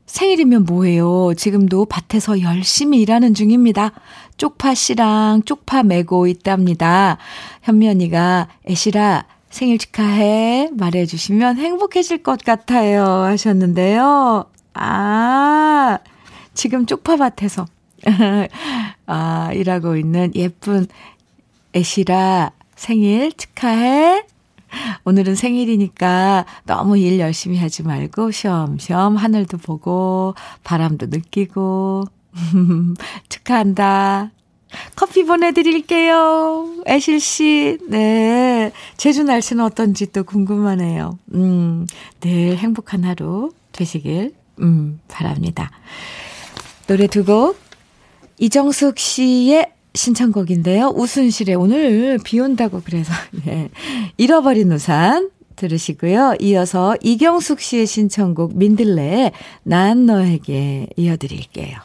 생일이면 0.07 0.65
뭐예요? 0.65 1.35
지금도 1.35 1.85
밭에서 1.85 2.41
열심히 2.41 3.03
일하는 3.03 3.35
중입니다. 3.35 3.93
쪽파 4.39 4.75
씨랑 4.75 5.43
쪽파 5.45 5.83
메고 5.83 6.27
있답니다. 6.27 7.19
현미 7.61 7.91
언니가 7.91 8.49
애시라 8.67 9.27
생일 9.51 9.77
축하해 9.77 10.71
말해주시면 10.73 11.59
행복해질 11.59 12.23
것 12.23 12.43
같아요 12.43 13.05
하셨는데요. 13.05 14.47
아, 14.73 15.99
지금 16.55 16.87
쪽파밭에서 16.87 17.67
아, 19.05 19.51
일하고 19.53 19.95
있는 19.99 20.33
예쁜 20.35 20.87
애시라 21.77 22.53
생일 22.77 23.31
축하해. 23.35 24.25
오늘은 25.05 25.35
생일이니까 25.35 26.47
너무 26.65 26.99
일 26.99 27.19
열심히 27.19 27.59
하지 27.59 27.83
말고 27.83 28.31
쉬엄쉬엄 28.31 29.17
하늘도 29.17 29.59
보고 29.59 30.35
바람도 30.65 31.07
느끼고 31.07 32.05
축하한다. 33.29 34.31
커피 34.95 35.25
보내드릴게요. 35.25 36.83
애실 36.87 37.21
씨, 37.21 37.79
네. 37.89 38.71
제주 38.97 39.25
날씨는 39.25 39.65
어떤지 39.65 40.13
또 40.13 40.23
궁금하네요. 40.23 41.19
음, 41.35 41.87
늘 42.21 42.57
행복한 42.57 43.05
하루 43.05 43.51
되시길, 43.73 44.33
음, 44.61 45.01
바랍니다. 45.09 45.71
노래 46.87 47.07
두 47.07 47.25
곡. 47.25 47.59
이정숙 48.39 48.99
씨의 48.99 49.73
신청곡인데요. 49.95 50.93
우순실의 50.95 51.57
오늘 51.57 52.19
비 52.25 52.41
온다고 52.41 52.81
그래서, 52.85 53.13
네. 53.45 53.69
잃어버린 54.17 54.71
우산 54.73 55.31
들으시고요. 55.57 56.37
이어서 56.41 56.97
이경숙 57.03 57.61
씨의 57.61 57.87
신청곡 57.87 58.57
민들레의 58.57 59.33
난 59.63 60.07
너에게 60.07 60.89
이어드릴게요. 60.97 61.79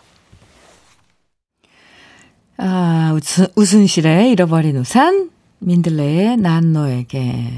아, 2.58 3.14
우순, 3.16 3.48
우순실의 3.56 4.32
잃어버린 4.32 4.78
우산, 4.78 5.30
민들레의 5.60 6.38
난 6.38 6.72
너에게 6.72 7.52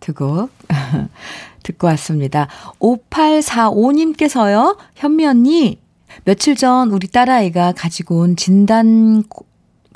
두곡 0.00 0.50
듣고 1.62 1.86
왔습니다. 1.88 2.48
5845님께서요, 2.78 4.76
현미 4.96 5.26
언니, 5.26 5.78
며칠 6.24 6.56
전 6.56 6.90
우리 6.90 7.08
딸아이가 7.08 7.72
가지고 7.72 8.20
온 8.20 8.36
진단, 8.36 9.24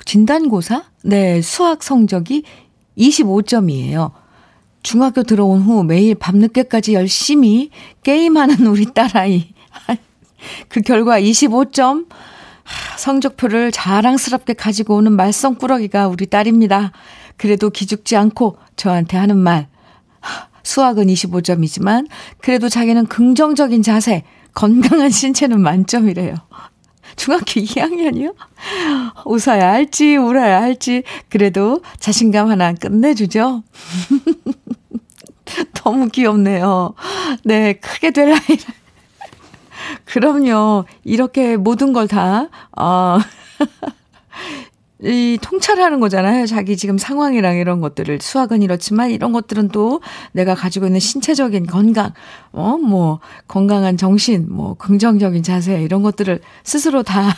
진단고사? 0.04 0.84
네, 1.04 1.42
수학 1.42 1.82
성적이 1.82 2.44
25점이에요. 2.96 4.12
중학교 4.82 5.22
들어온 5.22 5.62
후 5.62 5.84
매일 5.84 6.14
밤늦게까지 6.14 6.94
열심히 6.94 7.70
게임하는 8.02 8.66
우리 8.66 8.86
딸아이. 8.92 9.52
그 10.68 10.80
결과 10.80 11.20
25점. 11.20 12.06
성적표를 12.98 13.72
자랑스럽게 13.72 14.52
가지고 14.52 14.96
오는 14.96 15.12
말썽꾸러기가 15.12 16.08
우리 16.08 16.26
딸입니다. 16.26 16.92
그래도 17.36 17.70
기죽지 17.70 18.16
않고 18.16 18.58
저한테 18.76 19.16
하는 19.16 19.38
말. 19.38 19.68
수학은 20.62 21.06
25점이지만 21.06 22.06
그래도 22.42 22.68
자기는 22.68 23.06
긍정적인 23.06 23.82
자세, 23.82 24.24
건강한 24.52 25.08
신체는 25.08 25.60
만점이래요. 25.60 26.34
중학교 27.18 27.60
2학년이요? 27.60 28.34
웃어야 29.26 29.72
할지, 29.72 30.16
울어야 30.16 30.62
할지, 30.62 31.02
그래도 31.28 31.82
자신감 31.98 32.48
하나 32.48 32.72
끝내주죠? 32.72 33.62
너무 35.74 36.08
귀엽네요. 36.08 36.94
네, 37.44 37.74
크게 37.74 38.12
될 38.12 38.28
아이를. 38.30 38.56
그럼요. 40.06 40.84
이렇게 41.04 41.56
모든 41.56 41.92
걸 41.92 42.08
다, 42.08 42.48
어, 42.76 43.18
이 45.02 45.38
통찰하는 45.40 46.00
거잖아요. 46.00 46.46
자기 46.46 46.76
지금 46.76 46.98
상황이랑 46.98 47.56
이런 47.56 47.80
것들을 47.80 48.18
수학은 48.20 48.62
이렇지만 48.62 49.10
이런 49.10 49.32
것들은 49.32 49.68
또 49.68 50.00
내가 50.32 50.54
가지고 50.56 50.86
있는 50.86 50.98
신체적인 50.98 51.66
건강, 51.66 52.12
어, 52.50 52.76
뭐 52.78 53.20
건강한 53.46 53.96
정신, 53.96 54.46
뭐 54.50 54.74
긍정적인 54.74 55.42
자세 55.44 55.80
이런 55.82 56.02
것들을 56.02 56.40
스스로 56.64 57.02
다 57.04 57.32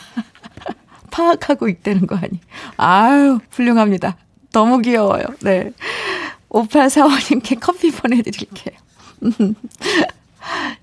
파악하고 1.11 1.67
있다는 1.67 2.07
거 2.07 2.15
아니. 2.15 2.39
아유, 2.77 3.39
훌륭합니다. 3.51 4.17
너무 4.53 4.81
귀여워요. 4.81 5.23
네. 5.41 5.71
5845님께 6.49 7.59
커피 7.59 7.91
보내드릴게요. 7.91 8.75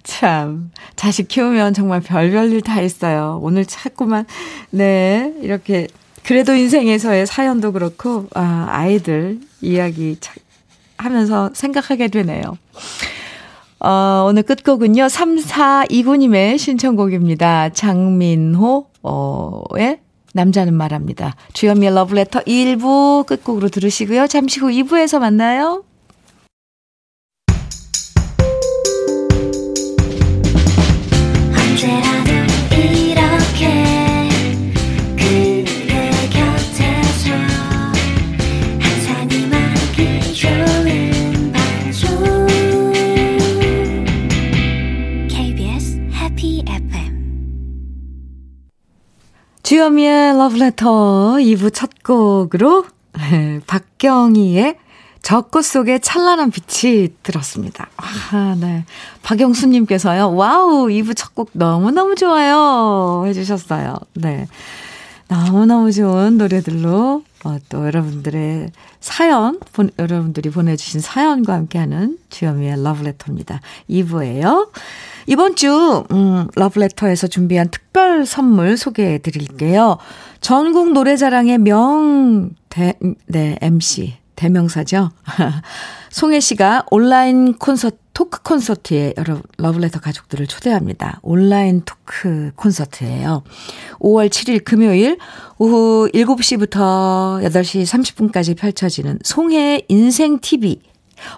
참, 0.04 0.70
자식 0.96 1.28
키우면 1.28 1.74
정말 1.74 2.00
별별 2.00 2.52
일 2.52 2.60
다 2.62 2.80
있어요. 2.80 3.38
오늘 3.42 3.64
자꾸만, 3.66 4.26
네, 4.70 5.34
이렇게 5.42 5.88
그래도 6.28 6.54
인생에서의 6.54 7.26
사연도 7.26 7.72
그렇고, 7.72 8.26
아, 8.34 8.66
아이들 8.68 9.40
이야기 9.62 10.18
하면서 10.98 11.48
생각하게 11.54 12.08
되네요. 12.08 12.58
어, 13.80 14.26
오늘 14.28 14.42
끝곡은요, 14.42 15.04
3429님의 15.06 16.58
신청곡입니다. 16.58 17.70
장민호, 17.70 18.88
어,의 19.00 20.00
남자는 20.34 20.74
말합니다. 20.74 21.34
주현미의 21.54 21.94
러브레터 21.94 22.40
1부 22.40 23.24
끝곡으로 23.24 23.70
들으시고요. 23.70 24.26
잠시 24.26 24.60
후 24.60 24.66
2부에서 24.68 25.20
만나요. 25.20 25.82
주현미의 49.68 50.38
러브레터 50.38 51.36
2부 51.40 51.74
첫 51.74 51.90
곡으로 52.02 52.86
박경희의 53.66 54.78
저 55.20 55.38
꽃 55.38 55.62
속에 55.62 55.98
찬란한 55.98 56.50
빛이 56.50 57.08
들었습니다. 57.22 57.90
아, 57.98 58.56
네. 58.58 58.86
박영수님께서요, 59.22 60.34
와우, 60.34 60.86
2부 60.86 61.14
첫 61.14 61.34
곡 61.34 61.50
너무너무 61.52 62.14
좋아요. 62.14 63.24
해주셨어요. 63.26 63.98
네. 64.14 64.48
너무너무 65.28 65.92
좋은 65.92 66.38
노래들로 66.38 67.22
어, 67.44 67.58
또 67.68 67.84
여러분들의 67.84 68.72
사연, 69.00 69.60
본, 69.74 69.90
여러분들이 69.98 70.48
보내주신 70.48 71.02
사연과 71.02 71.52
함께하는 71.52 72.16
주현미의 72.30 72.82
러브레터입니다. 72.82 73.60
2부예요. 73.90 74.70
이번 75.28 75.56
주 75.56 76.04
음, 76.10 76.48
러브레터에서 76.54 77.26
준비한 77.26 77.68
특별 77.70 78.24
선물 78.24 78.78
소개해 78.78 79.18
드릴게요. 79.18 79.98
전국 80.40 80.92
노래자랑의 80.92 81.58
명 81.58 82.50
대, 82.70 82.94
네, 83.26 83.58
MC 83.60 84.14
대명사죠. 84.36 85.10
송해 86.10 86.40
씨가 86.40 86.86
온라인 86.90 87.52
콘서트, 87.58 87.98
토크 88.14 88.42
콘서트에 88.42 89.12
여러 89.18 89.42
러브레터 89.58 90.00
가족들을 90.00 90.46
초대합니다. 90.46 91.20
온라인 91.22 91.82
토크 91.84 92.50
콘서트예요. 92.56 93.42
5월 94.00 94.30
7일 94.30 94.64
금요일 94.64 95.18
오후 95.58 96.08
7시부터 96.14 97.44
8시 97.44 97.84
30분까지 98.32 98.56
펼쳐지는 98.56 99.18
송해의 99.22 99.84
인생 99.88 100.38
TV 100.40 100.80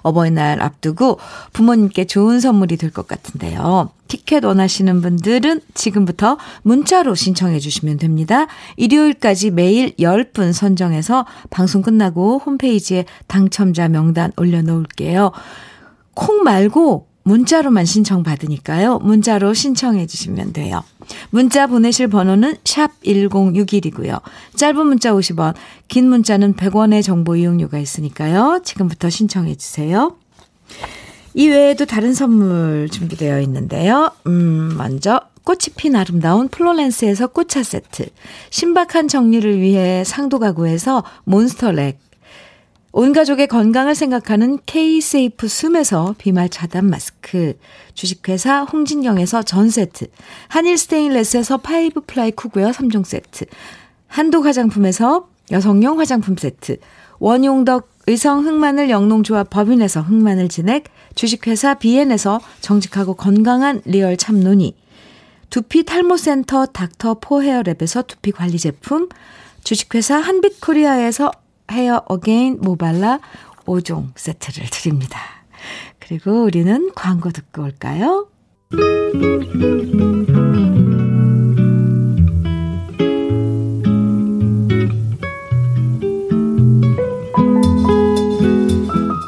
어버이날 0.03 0.61
앞두고 0.61 1.19
부모님께 1.53 2.07
좋은 2.07 2.41
선물이 2.41 2.77
될 2.77 2.91
것 2.91 3.07
같은데요. 3.07 3.91
티켓 4.09 4.45
원하시는 4.45 5.01
분들은 5.01 5.61
지금부터 5.75 6.39
문자로 6.63 7.15
신청해 7.15 7.61
주시면 7.61 7.99
됩니다. 7.99 8.47
일요일까지 8.77 9.53
매일 9.53 9.95
10분 9.97 10.53
선정해서 10.53 11.27
방송 11.51 11.83
끝나고 11.83 12.39
홈페이지에 12.39 13.05
당첨자 13.29 13.89
명단 13.89 14.33
올려놓을게요. 14.37 15.31
콩 16.15 16.43
말고 16.43 17.10
문자로만 17.23 17.85
신청 17.85 18.23
받으니까요. 18.23 18.99
문자로 18.99 19.55
신청해 19.55 20.07
주시면 20.07 20.53
돼요. 20.53 20.83
문자 21.31 21.67
보내실 21.67 22.09
번호는 22.09 22.57
샵 22.65 22.91
1061이고요. 23.03 24.21
짧은 24.57 24.87
문자 24.87 25.13
50원, 25.13 25.55
긴 25.89 26.09
문자는 26.09 26.55
100원의 26.55 27.03
정보 27.03 27.37
이용료가 27.37 27.79
있으니까요. 27.79 28.63
지금부터 28.65 29.11
신청해 29.11 29.57
주세요. 29.57 30.17
이 31.35 31.49
외에도 31.49 31.85
다른 31.85 32.15
선물 32.15 32.89
준비되어 32.91 33.41
있는데요. 33.43 34.11
음, 34.27 34.75
먼저 34.77 35.21
꽃이 35.45 35.75
핀 35.77 35.97
아름다운 35.97 36.49
플로렌스에서 36.49 37.29
꽃차 37.29 37.63
세트, 37.63 38.07
신박한 38.51 39.09
정리를 39.09 39.61
위해 39.61 40.05
상도 40.05 40.39
가구에서 40.39 41.03
몬스터랙, 41.25 41.99
온 42.93 43.13
가족의 43.13 43.47
건강을 43.47 43.95
생각하는 43.95 44.59
K-세이프 44.67 45.47
숨에서 45.47 46.17
비말 46.19 46.49
차단 46.49 46.91
마스크, 46.91 47.57
주식회사 47.95 48.63
홍진경에서 48.65 49.45
전 49.45 49.71
세트, 49.71 50.07
한일 50.49 50.77
스테인레스에서 50.77 51.59
파이브 51.59 52.01
플라이 52.07 52.33
쿠고요 52.33 52.71
3종 52.71 53.05
세트, 53.05 53.45
한도 54.09 54.43
화장품에서 54.43 55.29
여성용 55.53 56.01
화장품 56.01 56.37
세트, 56.37 56.79
원용덕 57.21 57.89
의성 58.09 58.45
흑마늘 58.45 58.91
영농조합 58.91 59.51
법인에서 59.51 60.01
흑마늘 60.01 60.49
진액, 60.49 60.85
주식회사 61.15 61.75
비엔에서 61.75 62.41
정직하고 62.61 63.15
건강한 63.15 63.83
리얼 63.85 64.17
참노니, 64.17 64.75
두피 65.49 65.85
탈모센터 65.85 66.67
닥터 66.67 67.21
포헤어랩에서 67.21 68.09
두피 68.09 68.33
관리 68.33 68.59
제품, 68.59 69.09
주식회사 69.63 70.17
한빛코리아에서 70.17 71.31
헤어 71.71 72.03
어게인 72.07 72.59
모발라 72.61 73.21
5종 73.65 74.13
세트를 74.17 74.69
드립니다. 74.71 75.21
그리고 75.99 76.43
우리는 76.43 76.91
광고 76.95 77.31
듣고 77.31 77.63
올까요? 77.63 78.29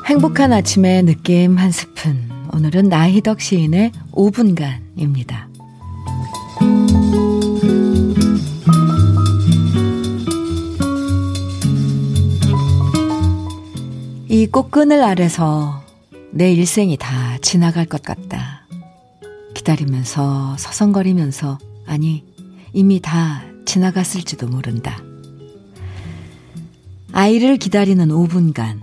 행복한 0.06 0.52
아침의 0.52 1.04
느낌 1.04 1.56
한 1.56 1.70
스푼. 1.70 2.30
오늘은 2.52 2.88
나희덕 2.88 3.40
시인의 3.40 3.92
5분간입니다. 4.12 5.51
이 14.32 14.46
꽃끈을 14.46 15.04
아래서 15.04 15.84
내 16.30 16.54
일생이 16.54 16.96
다 16.96 17.36
지나갈 17.42 17.84
것 17.84 18.00
같다. 18.00 18.66
기다리면서 19.52 20.56
서성거리면서 20.56 21.58
아니 21.84 22.24
이미 22.72 22.98
다 22.98 23.42
지나갔을지도 23.66 24.46
모른다. 24.48 25.02
아이를 27.12 27.58
기다리는 27.58 28.08
5분간 28.08 28.80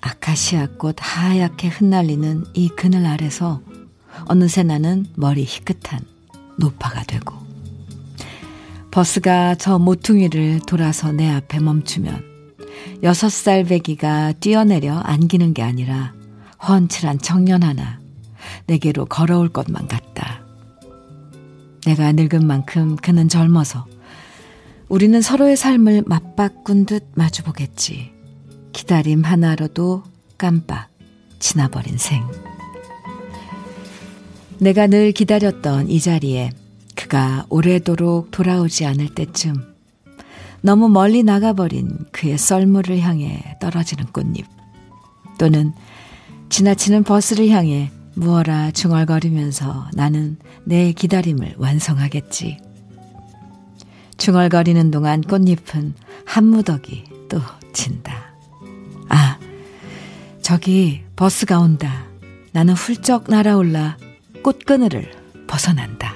아카시아 0.00 0.66
꽃 0.76 0.96
하얗게 0.98 1.68
흩날리는 1.68 2.44
이 2.54 2.68
그늘 2.68 3.06
아래서 3.06 3.60
어느새 4.24 4.64
나는 4.64 5.06
머리 5.14 5.44
희끗한 5.44 6.00
노파가 6.58 7.04
되고 7.04 7.32
버스가 8.90 9.54
저 9.54 9.78
모퉁이를 9.78 10.62
돌아서 10.66 11.12
내 11.12 11.30
앞에 11.30 11.60
멈추면 11.60 12.33
여섯 13.04 13.28
살 13.28 13.64
배기가 13.64 14.32
뛰어내려 14.32 14.96
안기는 14.96 15.52
게 15.52 15.62
아니라 15.62 16.14
훤칠한 16.66 17.18
청년 17.18 17.62
하나 17.62 18.00
내게로 18.66 19.04
걸어올 19.04 19.50
것만 19.50 19.88
같다. 19.88 20.42
내가 21.84 22.12
늙은 22.12 22.46
만큼 22.46 22.96
그는 22.96 23.28
젊어서 23.28 23.84
우리는 24.88 25.20
서로의 25.20 25.54
삶을 25.54 26.04
맞바꾼 26.06 26.86
듯 26.86 27.04
마주보겠지. 27.14 28.10
기다림 28.72 29.22
하나로도 29.22 30.02
깜빡 30.38 30.88
지나버린 31.38 31.98
생. 31.98 32.24
내가 34.58 34.86
늘 34.86 35.12
기다렸던 35.12 35.90
이 35.90 36.00
자리에 36.00 36.52
그가 36.94 37.44
오래도록 37.50 38.30
돌아오지 38.30 38.86
않을 38.86 39.14
때쯤 39.14 39.73
너무 40.64 40.88
멀리 40.88 41.22
나가버린 41.22 41.90
그의 42.10 42.38
썰물을 42.38 42.98
향해 43.00 43.54
떨어지는 43.60 44.06
꽃잎 44.06 44.46
또는 45.38 45.74
지나치는 46.48 47.04
버스를 47.04 47.50
향해 47.50 47.90
무어라 48.14 48.70
중얼거리면서 48.70 49.90
나는 49.92 50.38
내 50.64 50.92
기다림을 50.92 51.56
완성하겠지. 51.58 52.56
중얼거리는 54.16 54.90
동안 54.90 55.20
꽃잎은 55.20 55.92
한 56.24 56.44
무더기 56.46 57.04
또 57.28 57.42
진다. 57.74 58.34
아, 59.10 59.38
저기 60.40 61.02
버스가 61.14 61.58
온다. 61.58 62.06
나는 62.52 62.72
훌쩍 62.72 63.24
날아올라 63.28 63.98
꽃그늘을 64.42 65.12
벗어난다. 65.46 66.13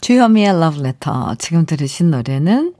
주현미의 0.00 0.58
러브레터. 0.58 1.34
지금 1.38 1.66
들으신 1.66 2.10
노래는 2.10 2.74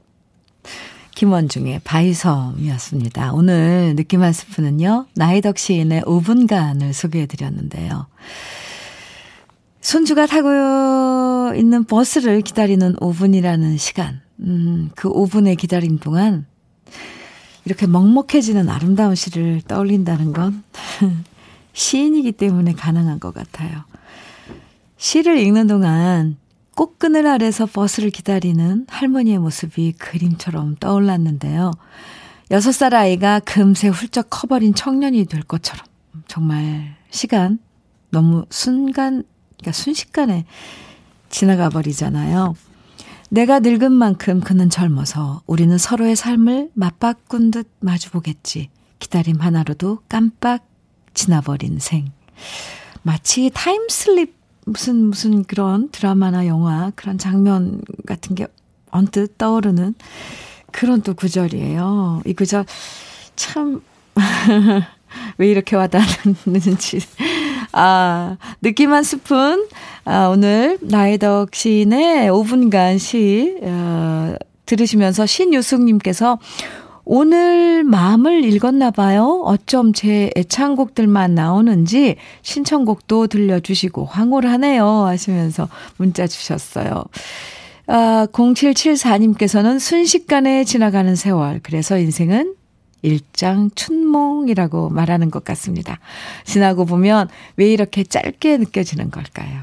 김원중의 1.15 1.83
바이섬이었습니다. 1.85 3.35
오늘 3.35 3.95
느낌 3.95 4.23
한 4.23 4.33
스푼은요, 4.33 5.07
나이덕 5.15 5.59
시인의 5.59 6.03
5분간을 6.03 6.95
소개해 6.95 7.27
드렸는데요. 7.27 8.07
손주가 9.83 10.27
타고 10.27 11.55
있는 11.55 11.85
버스를 11.85 12.41
기다리는 12.41 12.97
5분이라는 12.97 13.77
시간. 13.77 14.23
음, 14.41 14.91
그 14.95 15.11
5분의 15.11 15.59
기다림 15.59 15.99
동안 15.99 16.47
이렇게 17.67 17.87
먹먹해지는 17.87 18.71
아름다운 18.71 19.15
시를 19.15 19.61
떠올린다는 19.69 20.33
건 20.33 20.63
시인이기 21.75 22.33
때문에 22.33 22.73
가능한 22.73 23.21
것 23.21 23.35
같아요. 23.35 23.85
시를 24.97 25.39
읽는 25.39 25.67
동안 25.67 26.39
꽃그늘 26.75 27.27
아래서 27.27 27.67
버스를 27.67 28.11
기다리는 28.11 28.87
할머니의 28.89 29.39
모습이 29.39 29.93
그림처럼 29.93 30.77
떠올랐는데요. 30.77 31.73
여섯 32.51 32.73
살 32.73 32.95
아이가 32.95 33.39
금세 33.41 33.89
훌쩍 33.89 34.29
커버린 34.31 34.75
청년이 34.75 35.27
될 35.27 35.43
것처럼 35.43 35.85
정말 36.27 36.97
시간 37.11 37.59
너무 38.11 38.45
순간, 38.51 39.25
그러니까 39.59 39.73
순식간에 39.73 40.45
지나가 41.29 41.69
버리잖아요. 41.69 42.55
내가 43.29 43.61
늙은 43.61 43.93
만큼 43.93 44.41
그는 44.41 44.69
젊어서 44.69 45.43
우리는 45.47 45.79
서로의 45.79 46.17
삶을 46.17 46.71
맞바꾼 46.75 47.53
듯 47.53 47.71
마주보겠지. 47.79 48.71
기다림 48.99 49.41
하나로도 49.41 50.01
깜빡 50.09 50.67
지나버린 51.15 51.79
생. 51.79 52.11
마치 53.03 53.51
타임슬립 53.55 54.40
무슨 54.71 55.07
무슨 55.07 55.45
그런 55.45 55.89
드라마나 55.91 56.47
영화 56.47 56.93
그런 56.95 57.19
장면 57.19 57.81
같은 58.07 58.37
게 58.37 58.47
언뜻 58.91 59.37
떠오르는 59.37 59.95
그런 60.71 61.03
또 61.03 61.15
구절이에요. 61.15 62.23
이 62.25 62.35
구절 62.35 62.65
참, 63.35 63.83
왜 65.39 65.51
이렇게 65.51 65.75
와닿는지. 65.75 67.01
아, 67.73 68.37
느낌 68.61 68.93
한 68.93 69.03
스푼. 69.03 69.67
아, 70.05 70.27
오늘 70.29 70.79
나희덕 70.81 71.55
시인의 71.55 72.31
5분간 72.31 72.99
시, 72.99 73.59
어, 73.63 74.35
들으시면서 74.67 75.27
신유숙님께서 75.27 76.39
오늘 77.05 77.83
마음을 77.85 78.45
읽었나 78.45 78.91
봐요. 78.91 79.43
어쩜 79.45 79.93
제 79.93 80.31
애창곡들만 80.37 81.35
나오는지 81.35 82.17
신청곡도 82.43 83.27
들려주시고 83.27 84.05
황홀하네요. 84.05 84.85
하시면서 84.85 85.69
문자 85.97 86.27
주셨어요. 86.27 87.05
아, 87.87 88.27
0774님께서는 88.33 89.81
순식간에 89.81 90.65
지나가는 90.65 91.17
세월. 91.17 91.61
그래서 91.63 91.99
인생은 91.99 92.55
일장 93.03 93.71
춘몽이라고 93.75 94.91
말하는 94.91 95.31
것 95.31 95.43
같습니다. 95.45 95.99
지나고 96.45 96.85
보면 96.85 97.29
왜 97.57 97.73
이렇게 97.73 98.05
짧게 98.05 98.59
느껴지는 98.59 99.11
걸까요? 99.11 99.63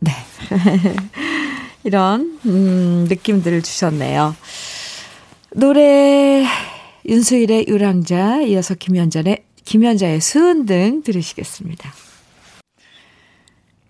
네. 0.00 0.12
이런, 1.84 2.38
음, 2.46 3.06
느낌들을 3.08 3.62
주셨네요. 3.62 4.36
노래, 5.54 6.46
윤수일의 7.06 7.66
유랑자, 7.68 8.40
이어서 8.42 8.74
김현전의, 8.74 9.44
김현자의 9.64 10.20
수은등 10.20 11.02
들으시겠습니다. 11.02 11.92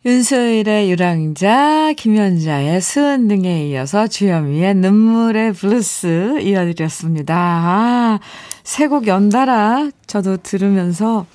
윤수일의 0.05 0.91
유랑자, 0.91 1.93
김연자의 1.97 2.81
수은등에 2.81 3.69
이어서 3.69 4.09
주현미의 4.09 4.75
눈물의 4.75 5.53
블루스 5.53 6.41
이어드렸습니다. 6.41 7.35
아, 7.37 8.21
세 8.65 8.89
곡 8.89 9.07
연달아 9.07 9.91
저도 10.09 10.39
들으면서, 10.39 11.27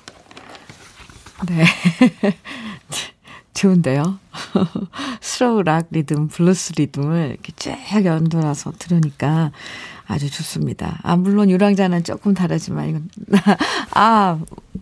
네. 1.48 1.64
좋은데요? 3.54 4.18
스로우 5.20 5.62
락 5.62 5.88
리듬, 5.90 6.28
블루스 6.28 6.74
리듬을 6.76 7.30
이렇게 7.30 7.52
쫙 7.56 8.04
연달아서 8.04 8.72
들으니까 8.78 9.50
아주 10.08 10.30
좋습니다. 10.30 10.98
아, 11.02 11.16
물론 11.16 11.50
유랑자는 11.50 12.02
조금 12.02 12.34
다르지만, 12.34 12.88
이건, 12.88 13.08
아, 13.92 14.40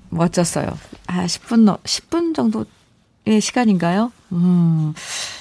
멋졌어요. 0.09 0.67
아, 1.09 1.27
10분, 1.27 1.79
10분 1.83 2.35
정도 2.35 2.65
의 3.29 3.41
시간인가요? 3.41 4.13
음, 4.31 4.95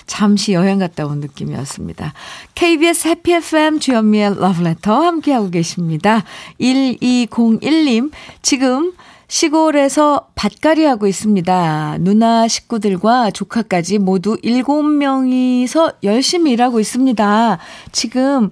잠시 0.07 0.53
여행 0.53 0.79
갔다 0.79 1.05
온 1.05 1.19
느낌이었습니다. 1.19 2.13
KBS 2.55 3.07
해피 3.09 3.33
FM 3.33 3.79
주현미의 3.79 4.39
러브레터 4.39 5.03
함께하고 5.03 5.51
계십니다. 5.51 6.23
1201님, 6.59 8.11
지금 8.41 8.93
시골에서 9.27 10.29
밭갈이 10.33 10.83
하고 10.83 11.05
있습니다. 11.05 11.97
누나 11.99 12.47
식구들과 12.47 13.29
조카까지 13.29 13.99
모두 13.99 14.35
7명이서 14.37 15.95
열심히 16.03 16.53
일하고 16.53 16.79
있습니다. 16.79 17.59
지금 17.91 18.49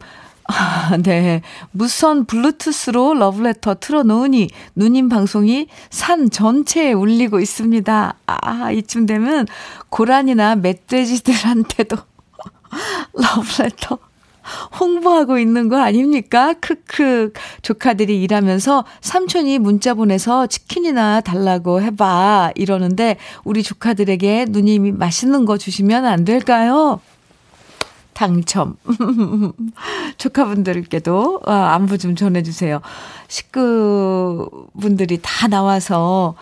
아, 0.56 0.98
네. 1.02 1.42
무선 1.72 2.26
블루투스로 2.26 3.16
러브레터 3.16 3.76
틀어놓으니 3.80 4.50
누님 4.76 5.10
방송이 5.10 5.68
산 5.90 6.30
전체에 6.30 6.94
울리고 6.94 7.40
있습니다. 7.40 8.16
아, 8.28 8.72
이쯤 8.72 9.08
되면 9.08 9.48
고란이나 9.90 10.56
멧돼지들한테도 10.56 11.98
러브레터 13.14 13.98
홍보하고 14.80 15.40
있는 15.40 15.70
거 15.70 15.82
아닙니까? 15.82 16.54
크크. 16.60 17.32
조카들이 17.62 18.22
일하면서 18.22 18.84
삼촌이 19.02 19.58
문자 19.60 19.94
보내서 19.94 20.48
치킨이나 20.48 21.22
달라고 21.22 21.82
해봐. 21.82 22.52
이러는데 22.56 23.18
우리 23.46 23.64
조카들에게 23.64 24.48
누님이 24.50 24.92
맛있는 24.92 25.46
거 25.46 25.58
주시면 25.58 26.06
안 26.06 26.26
될까요? 26.26 27.00
당첨. 28.14 28.78
조카분들께도 30.18 31.42
어, 31.46 31.52
안부 31.52 31.98
좀 31.98 32.16
전해주세요. 32.16 32.82
식구분들이 33.28 35.20
다 35.22 35.48
나와서 35.48 36.36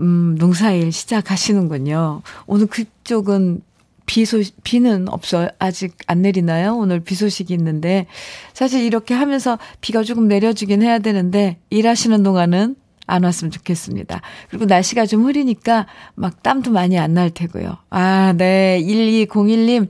음, 0.00 0.34
농사일 0.38 0.92
시작하시는군요. 0.92 2.22
오늘 2.46 2.66
그쪽은 2.66 3.62
비 4.06 4.26
소, 4.26 4.42
비는 4.64 5.08
없어요. 5.08 5.48
아직 5.58 5.96
안 6.06 6.20
내리나요? 6.22 6.76
오늘 6.76 7.00
비 7.00 7.14
소식이 7.14 7.54
있는데. 7.54 8.06
사실 8.52 8.82
이렇게 8.84 9.14
하면서 9.14 9.58
비가 9.80 10.02
조금 10.02 10.28
내려주긴 10.28 10.82
해야 10.82 10.98
되는데, 10.98 11.58
일하시는 11.70 12.22
동안은 12.22 12.76
안 13.06 13.24
왔으면 13.24 13.50
좋겠습니다. 13.50 14.20
그리고 14.50 14.66
날씨가 14.66 15.06
좀 15.06 15.24
흐리니까 15.24 15.86
막 16.16 16.42
땀도 16.42 16.70
많이 16.70 16.98
안 16.98 17.14
날 17.14 17.30
테고요. 17.30 17.78
아, 17.90 18.34
네. 18.36 18.78
1201님. 18.82 19.88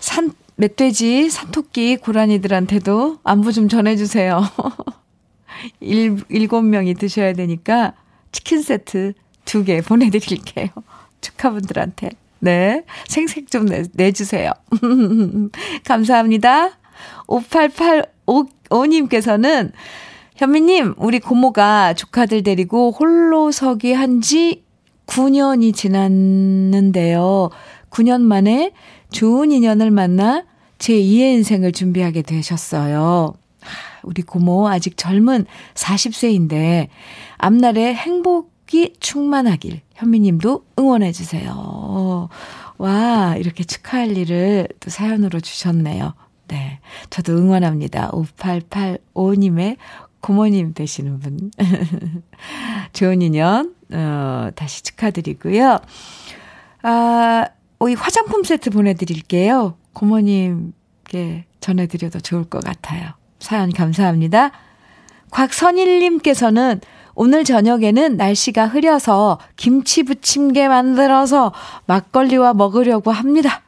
산, 0.00 0.32
멧돼지, 0.60 1.30
산토끼, 1.30 1.96
고라니들한테도 1.96 3.18
안부 3.24 3.52
좀 3.52 3.68
전해주세요. 3.70 4.42
일, 5.80 6.18
일곱 6.28 6.60
명이 6.62 6.94
드셔야 6.94 7.32
되니까 7.32 7.94
치킨 8.30 8.60
세트 8.60 9.14
두개 9.46 9.80
보내드릴게요. 9.80 10.68
축하분들한테. 11.22 12.10
네. 12.40 12.84
생색 13.08 13.50
좀 13.50 13.64
내, 13.66 13.84
내주세요. 13.94 14.52
감사합니다. 15.84 16.72
5885님께서는 17.26 19.72
현미님, 20.36 20.94
우리 20.98 21.20
고모가 21.20 21.94
조카들 21.94 22.42
데리고 22.42 22.90
홀로 22.92 23.50
서기 23.50 23.94
한 23.94 24.20
지 24.20 24.62
9년이 25.06 25.74
지났는데요. 25.74 27.48
9년 27.90 28.20
만에 28.20 28.72
좋은 29.10 29.52
인연을 29.52 29.90
만나 29.90 30.44
제2의 30.78 31.34
인생을 31.34 31.72
준비하게 31.72 32.22
되셨어요. 32.22 33.34
우리 34.02 34.22
고모 34.22 34.68
아직 34.68 34.96
젊은 34.96 35.44
40세인데 35.74 36.88
앞날에 37.36 37.94
행복이 37.94 38.94
충만하길 39.00 39.80
현미님도 39.94 40.64
응원해 40.78 41.12
주세요. 41.12 42.28
와, 42.78 43.36
이렇게 43.36 43.62
축하할 43.62 44.16
일을 44.16 44.68
또 44.80 44.88
사연으로 44.90 45.40
주셨네요. 45.40 46.14
네. 46.48 46.80
저도 47.10 47.36
응원합니다. 47.36 48.10
5885님의 48.12 49.76
고모님 50.20 50.74
되시는 50.74 51.20
분. 51.20 51.50
좋은 52.92 53.22
인연, 53.22 53.74
어, 53.92 54.48
다시 54.54 54.82
축하드리고요. 54.82 55.80
아, 56.82 57.46
이 57.88 57.94
화장품 57.94 58.44
세트 58.44 58.70
보내드릴게요. 58.70 59.74
고모님께 59.94 61.44
전해드려도 61.60 62.20
좋을 62.20 62.44
것 62.44 62.62
같아요. 62.62 63.10
사연 63.38 63.72
감사합니다. 63.72 64.50
곽선일님께서는 65.30 66.80
오늘 67.14 67.44
저녁에는 67.44 68.16
날씨가 68.16 68.66
흐려서 68.66 69.38
김치 69.56 70.02
부침개 70.02 70.68
만들어서 70.68 71.52
막걸리와 71.86 72.54
먹으려고 72.54 73.12
합니다. 73.12 73.62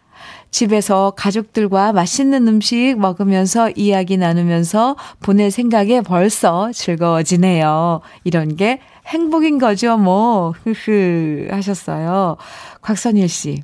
집에서 0.51 1.15
가족들과 1.17 1.93
맛있는 1.93 2.47
음식 2.47 2.97
먹으면서 2.99 3.71
이야기 3.71 4.19
나누면서 4.19 4.97
보낼 5.21 5.51
생각에 5.51 6.03
벌써 6.03 6.71
즐거워지네요. 6.73 8.03
이런 8.25 8.57
게 8.57 8.81
행복인 9.07 9.59
거죠, 9.59 9.97
뭐. 9.97 10.53
흐흐 10.63 11.49
하셨어요. 11.51 12.37
곽선일 12.83 13.29
씨. 13.31 13.63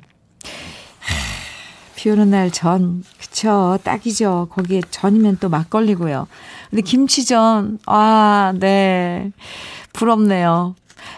비 1.95 2.09
오는 2.09 2.29
날 2.29 2.49
전, 2.49 3.03
그쵸. 3.19 3.77
딱이죠. 3.83 4.47
거기에 4.51 4.81
전이면 4.89 5.37
또 5.39 5.49
막걸리고요. 5.49 6.27
근데 6.69 6.81
김치전, 6.81 7.79
아, 7.85 8.53
네. 8.57 9.31
부럽네요. 9.91 10.75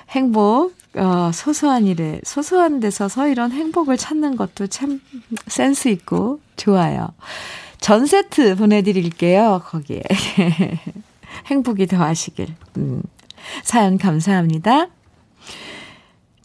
행복, 0.09 0.73
어, 0.95 1.31
소소한 1.33 1.85
일에, 1.85 2.19
소소한 2.23 2.79
데서 2.79 3.07
서 3.07 3.27
이런 3.27 3.51
행복을 3.51 3.97
찾는 3.97 4.35
것도 4.35 4.67
참 4.67 4.99
센스 5.47 5.87
있고 5.87 6.39
좋아요. 6.57 7.09
전 7.79 8.05
세트 8.05 8.55
보내드릴게요. 8.55 9.61
거기에. 9.65 10.01
행복이 11.47 11.87
더하시길. 11.87 12.55
음. 12.77 13.01
사연 13.63 13.97
감사합니다. 13.97 14.87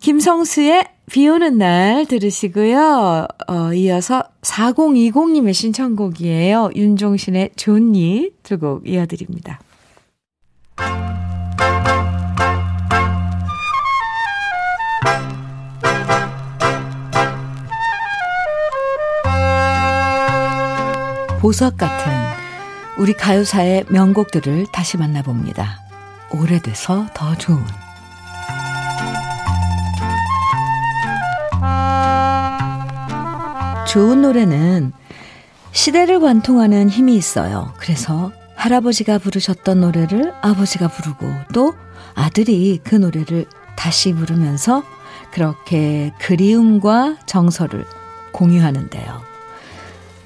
김성수의 0.01 0.96
비 1.11 1.29
오는 1.29 1.57
날 1.59 2.05
들으시고요. 2.07 3.27
어, 3.49 3.73
이어서 3.73 4.25
4020님의 4.42 5.55
신청곡이에요. 5.55 6.71
윤종신의 6.75 7.51
존니 7.57 8.31
두 8.42 8.59
곡 8.59 8.88
이어드립니다. 8.88 9.61
보석 21.40 21.77
같은 21.77 22.11
우리 22.99 23.12
가요사의 23.12 23.85
명곡들을 23.90 24.66
다시 24.73 24.97
만나봅니다. 24.97 25.81
오래돼서 26.33 27.07
더 27.14 27.37
좋은 27.37 27.62
좋은 33.97 34.21
노래는 34.21 34.93
시대를 35.73 36.21
관통하는 36.21 36.91
힘이 36.91 37.17
있어요. 37.17 37.73
그래서 37.79 38.31
할아버지가 38.55 39.17
부르셨던 39.17 39.81
노래를 39.81 40.35
아버지가 40.43 40.89
부르고 40.89 41.27
또 41.55 41.73
아들이 42.15 42.79
그 42.85 42.95
노래를 42.95 43.47
다시 43.75 44.13
부르면서 44.13 44.83
그렇게 45.31 46.13
그리움과 46.19 47.17
정서를 47.25 47.87
공유하는데요. 48.33 49.23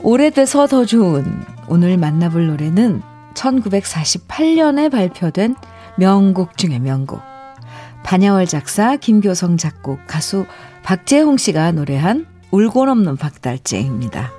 오래돼서 0.00 0.66
더 0.66 0.84
좋은 0.84 1.24
오늘 1.68 1.96
만나볼 1.96 2.48
노래는 2.48 3.02
1948년에 3.34 4.90
발표된 4.90 5.54
명곡 5.96 6.56
중의 6.58 6.80
명곡. 6.80 7.20
반야월 8.02 8.46
작사, 8.46 8.96
김교성 8.96 9.58
작곡, 9.58 10.00
가수 10.08 10.44
박재홍 10.82 11.36
씨가 11.36 11.70
노래한 11.70 12.29
울고 12.50 12.86
넘는 12.86 13.16
박달재입니다. 13.16 14.32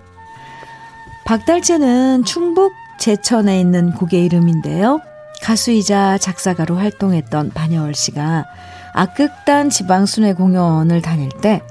박달재는 1.26 2.26
충북 2.26 2.74
제천에 3.00 3.60
있는 3.60 3.94
곡의 3.94 4.26
이름인데요. 4.26 5.02
가수이자 5.42 6.18
작사가로 6.18 6.76
활동했던 6.76 7.52
반야월 7.52 7.96
씨가 7.96 8.46
악극단 8.94 9.70
지방순회 9.70 10.34
공연을 10.34 11.02
다닐 11.02 11.30
때 11.30 11.62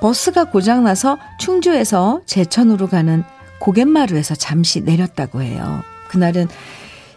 버스가 0.00 0.44
고장나서 0.44 1.18
충주에서 1.38 2.20
제천으로 2.26 2.88
가는 2.88 3.24
고갯마루에서 3.60 4.34
잠시 4.34 4.80
내렸다고 4.80 5.42
해요. 5.42 5.82
그날은 6.08 6.48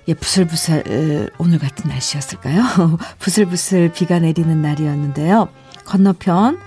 예, 0.07 0.13
부슬부슬 0.13 1.29
오늘 1.37 1.59
같은 1.59 1.89
날씨였을까요? 1.89 2.63
부슬부슬 3.19 3.91
비가 3.91 4.19
내리는 4.19 4.61
날이었는데요. 4.61 5.49
건너편 5.85 6.59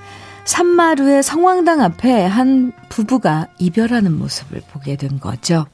산마루의 0.45 1.23
성황당 1.23 1.81
앞에 1.81 2.25
한 2.27 2.73
부부가 2.89 3.49
이별하는 3.59 4.13
모습을 4.13 4.63
보게 4.73 4.97
된 4.97 5.21
거죠. 5.21 5.67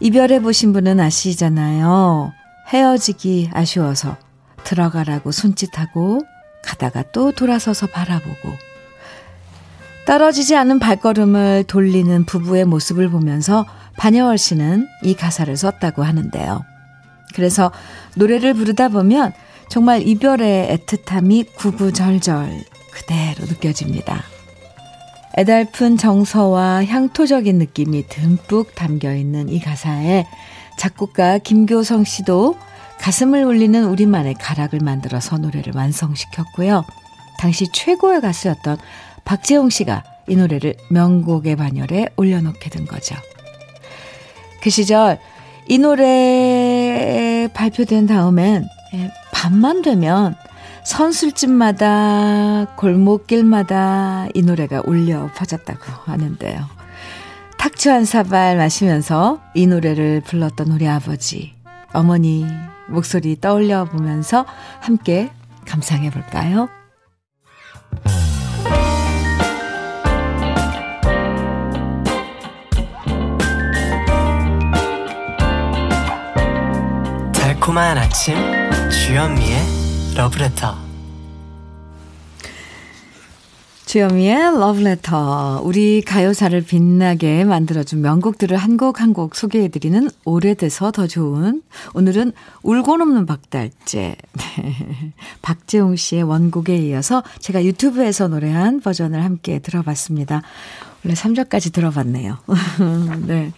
이별해 0.00 0.40
보신 0.40 0.72
분은 0.72 1.00
아시잖아요. 1.00 2.32
헤어지기 2.68 3.50
아쉬워서 3.52 4.16
들어가라고 4.64 5.32
손짓하고 5.32 6.22
가다가 6.62 7.02
또 7.12 7.32
돌아서서 7.32 7.86
바라보고 7.86 8.52
떨어지지 10.06 10.56
않은 10.56 10.78
발걸음을 10.78 11.64
돌리는 11.64 12.24
부부의 12.24 12.64
모습을 12.64 13.10
보면서 13.10 13.66
반여월 13.98 14.38
씨는 14.38 14.88
이 15.02 15.14
가사를 15.14 15.54
썼다고 15.54 16.02
하는데요. 16.02 16.64
그래서 17.34 17.70
노래를 18.16 18.54
부르다 18.54 18.88
보면 18.88 19.32
정말 19.68 20.06
이별의 20.06 20.78
애틋함이 20.78 21.54
구구절절 21.56 22.64
그대로 22.98 23.46
느껴집니다. 23.46 24.24
애달픈 25.36 25.96
정서와 25.96 26.84
향토적인 26.84 27.58
느낌이 27.58 28.08
듬뿍 28.08 28.74
담겨 28.74 29.14
있는 29.14 29.48
이 29.48 29.60
가사에 29.60 30.26
작곡가 30.76 31.38
김교성 31.38 32.04
씨도 32.04 32.56
가슴을 32.98 33.44
울리는 33.44 33.84
우리만의 33.84 34.34
가락을 34.34 34.80
만들어서 34.80 35.38
노래를 35.38 35.72
완성시켰고요. 35.76 36.84
당시 37.38 37.68
최고의 37.72 38.20
가수였던 38.20 38.78
박재홍 39.24 39.70
씨가 39.70 40.02
이 40.26 40.34
노래를 40.34 40.74
명곡의 40.90 41.54
반열에 41.54 42.08
올려놓게 42.16 42.70
된 42.70 42.86
거죠. 42.86 43.14
그 44.60 44.70
시절 44.70 45.20
이 45.68 45.78
노래 45.78 47.48
발표된 47.54 48.06
다음엔 48.06 48.66
예, 48.94 49.10
밤만 49.32 49.82
되면 49.82 50.34
선술집마다 50.88 52.64
골목길마다 52.76 54.26
이 54.32 54.40
노래가 54.40 54.82
울려 54.86 55.30
퍼졌다고 55.36 55.84
하는데요. 56.06 56.66
탁주 57.58 57.90
한 57.90 58.06
사발 58.06 58.56
마시면서 58.56 59.38
이 59.54 59.66
노래를 59.66 60.22
불렀던 60.22 60.68
우리 60.72 60.88
아버지, 60.88 61.54
어머니 61.92 62.46
목소리 62.88 63.38
떠올려 63.38 63.84
보면서 63.84 64.46
함께 64.80 65.30
감상해 65.66 66.10
볼까요? 66.10 66.70
달콤한 77.34 77.98
아침 77.98 78.36
주현미의 78.90 79.77
러브레터 80.18 80.74
주현미의 83.86 84.58
러브레터 84.58 85.62
우리 85.62 86.02
가요사를 86.02 86.60
빛나게 86.60 87.44
만들어준 87.44 88.00
명곡들을 88.00 88.56
한 88.56 88.76
곡 88.76 89.00
한 89.00 89.14
곡 89.14 89.36
소개해드리는 89.36 90.10
오래돼서 90.24 90.90
더 90.90 91.06
좋은 91.06 91.62
오늘은 91.94 92.32
울고 92.64 92.96
넘는 92.96 93.26
박달재 93.26 94.16
네. 94.32 95.12
박재홍 95.40 95.94
씨의 95.94 96.24
원곡에 96.24 96.76
이어서 96.78 97.22
제가 97.38 97.64
유튜브에서 97.64 98.26
노래한 98.26 98.80
버전을 98.80 99.22
함께 99.22 99.60
들어봤습니다. 99.60 100.42
원래 101.04 101.14
3절까지 101.14 101.72
들어봤네요. 101.72 102.38
네. 103.28 103.52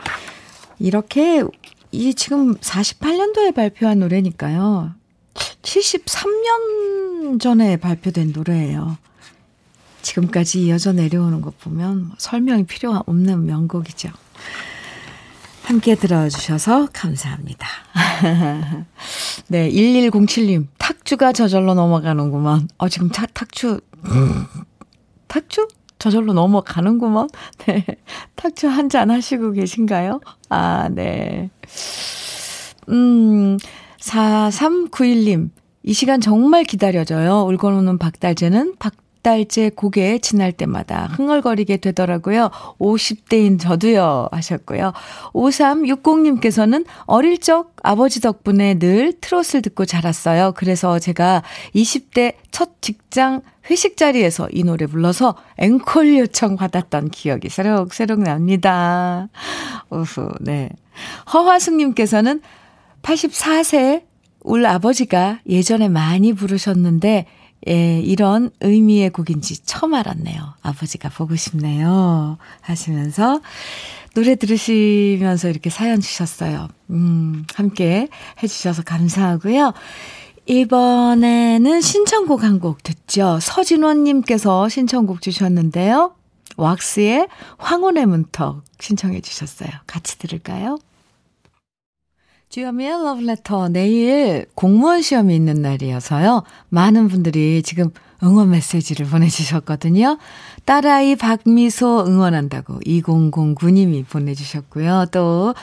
이렇게 0.79 1.43
이 1.91 2.13
지금 2.13 2.55
48년도에 2.57 3.55
발표한 3.55 4.01
노래니까요. 4.01 5.00
73년 5.63 7.41
전에 7.41 7.77
발표된 7.77 8.33
노래예요. 8.35 8.97
지금까지 10.03 10.63
이어져 10.65 10.93
내려오는 10.93 11.41
것 11.43 11.59
보면 11.59 12.07
뭐 12.09 12.17
설명이 12.19 12.65
필요 12.65 12.93
없는 13.07 13.45
명곡이죠. 13.47 14.09
함께 15.65 15.95
들어주셔서 15.95 16.89
감사합니다. 16.93 17.69
네, 19.49 19.71
1107님, 19.71 20.67
탁주가 20.79 21.33
저절로 21.33 21.75
넘어가는구먼. 21.75 22.69
어, 22.79 22.89
지금 22.89 23.09
타, 23.11 23.27
탁주, 23.27 23.81
탁주? 25.29 25.69
저절로 25.99 26.33
넘어가는구먼. 26.33 27.29
네. 27.67 27.85
탁주 28.35 28.69
한 28.69 28.89
잔 28.89 29.11
하시고 29.11 29.53
계신가요? 29.53 30.21
아, 30.49 30.89
네. 30.91 31.51
음, 32.89 33.59
4391님, 34.01 35.51
이 35.83 35.93
시간 35.93 36.21
정말 36.21 36.65
기다려져요. 36.65 37.47
울고 37.47 37.71
노는 37.71 37.99
박달재는 37.99 38.75
박달재 38.79 39.71
곡에 39.71 40.19
지날 40.19 40.53
때마다 40.53 41.07
흥얼거리게 41.13 41.79
되더라고요. 41.79 42.51
50대인 42.79 43.59
저도요. 43.59 44.29
하셨고요. 44.33 44.93
5360님께서는 45.33 46.87
어릴 47.07 47.39
적 47.39 47.73
아버지 47.83 48.21
덕분에 48.21 48.79
늘 48.79 49.13
트롯을 49.21 49.63
듣고 49.63 49.85
자랐어요. 49.85 50.53
그래서 50.57 50.99
제가 50.99 51.43
20대 51.75 52.35
첫 52.51 52.83
직장 52.83 53.43
회식 53.71 53.97
자리에서 53.97 54.49
이 54.53 54.65
노래 54.65 54.87
불러서 54.87 55.37
앵콜 55.59 56.19
요청 56.19 56.57
받았던 56.57 57.11
기억이 57.11 57.49
새록새록 57.49 58.21
납니다. 58.21 59.29
우후, 59.91 60.31
네. 60.41 60.71
허화숙님께서는 61.33 62.43
84세 63.03 64.05
울 64.43 64.67
아버지가 64.67 65.41
예전에 65.49 65.89
많이 65.89 66.33
부르셨는데, 66.33 67.27
예, 67.69 68.01
이런 68.01 68.51
의미의 68.61 69.11
곡인지 69.11 69.65
처음 69.65 69.93
알았네요. 69.95 70.55
아버지가 70.63 71.11
보고 71.11 71.37
싶네요. 71.37 72.39
하시면서 72.63 73.41
노래 74.15 74.35
들으시면서 74.35 75.49
이렇게 75.51 75.69
사연 75.69 76.01
주셨어요. 76.01 76.69
음, 76.89 77.45
함께 77.55 78.09
해주셔서 78.43 78.83
감사하고요. 78.83 79.75
이번에는 80.47 81.81
신청곡 81.81 82.43
한 82.43 82.59
곡 82.61 82.83
듣죠. 82.83 83.39
서진원님께서 83.41 84.69
신청곡 84.69 85.21
주셨는데요. 85.23 86.15
왁스의 86.57 87.29
황혼의 87.59 88.07
문턱 88.07 88.65
신청해 88.81 89.21
주셨어요. 89.21 89.71
같이 89.87 90.19
들을까요? 90.19 90.79
주여미의 92.51 92.91
러브레터 92.91 93.69
내일 93.69 94.45
공무원 94.57 95.03
시험이 95.03 95.37
있는 95.37 95.63
날이어서요. 95.63 96.43
많은 96.69 97.07
분들이 97.07 97.63
지금 97.63 97.91
응원 98.25 98.51
메시지를 98.51 99.07
보내주셨거든요. 99.07 100.19
딸아이 100.65 101.15
박미소 101.15 102.07
응원한다고 102.09 102.81
2009님이 102.81 104.05
보내주셨고요. 104.05 105.07
또 105.13 105.55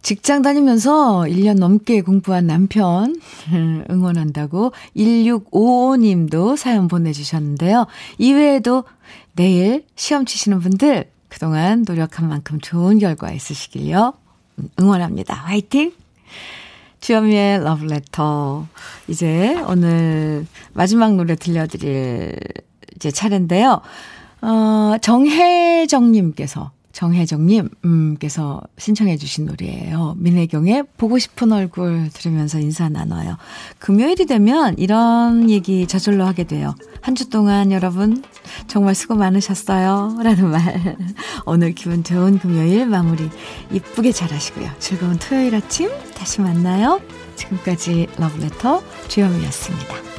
직장 0.00 0.40
다니면서 0.40 1.24
1년 1.28 1.58
넘게 1.58 2.00
공부한 2.00 2.46
남편 2.46 3.20
응원한다고 3.90 4.72
1655님도 4.96 6.56
사연 6.56 6.88
보내주셨는데요. 6.88 7.86
이외에도 8.16 8.84
내일 9.36 9.84
시험 9.94 10.24
치시는 10.24 10.60
분들 10.60 11.10
그동안 11.28 11.84
노력한 11.86 12.30
만큼 12.30 12.58
좋은 12.62 12.98
결과 12.98 13.30
있으시길요. 13.30 14.14
응원합니다. 14.80 15.34
화이팅! 15.34 15.92
주현미의 17.00 17.64
러브레터. 17.64 18.66
이제 19.08 19.56
오늘 19.66 20.46
마지막 20.72 21.14
노래 21.14 21.34
들려드릴 21.34 22.36
이제 22.96 23.10
차례인데요. 23.10 23.80
어, 24.42 24.96
정혜정님께서 25.00 26.70
정혜정님, 26.92 27.68
음, 27.84 28.16
께서 28.18 28.60
신청해 28.78 29.16
주신 29.16 29.46
노래예요. 29.46 30.16
민혜경의 30.18 30.84
보고 30.96 31.18
싶은 31.18 31.52
얼굴 31.52 32.10
들으면서 32.12 32.58
인사 32.58 32.88
나눠요. 32.88 33.36
금요일이 33.78 34.26
되면 34.26 34.74
이런 34.78 35.48
얘기 35.50 35.86
저절로 35.86 36.24
하게 36.26 36.44
돼요. 36.44 36.74
한 37.00 37.14
주 37.14 37.28
동안 37.30 37.72
여러분 37.72 38.22
정말 38.66 38.94
수고 38.94 39.14
많으셨어요. 39.14 40.18
라는 40.22 40.50
말. 40.50 40.96
오늘 41.46 41.72
기분 41.74 42.02
좋은 42.04 42.38
금요일 42.38 42.86
마무리 42.86 43.28
이쁘게 43.72 44.12
잘 44.12 44.32
하시고요. 44.32 44.70
즐거운 44.78 45.16
토요일 45.18 45.54
아침 45.54 45.90
다시 46.14 46.40
만나요. 46.40 47.00
지금까지 47.36 48.08
러브레터 48.18 48.82
주영이었습니다. 49.08 50.09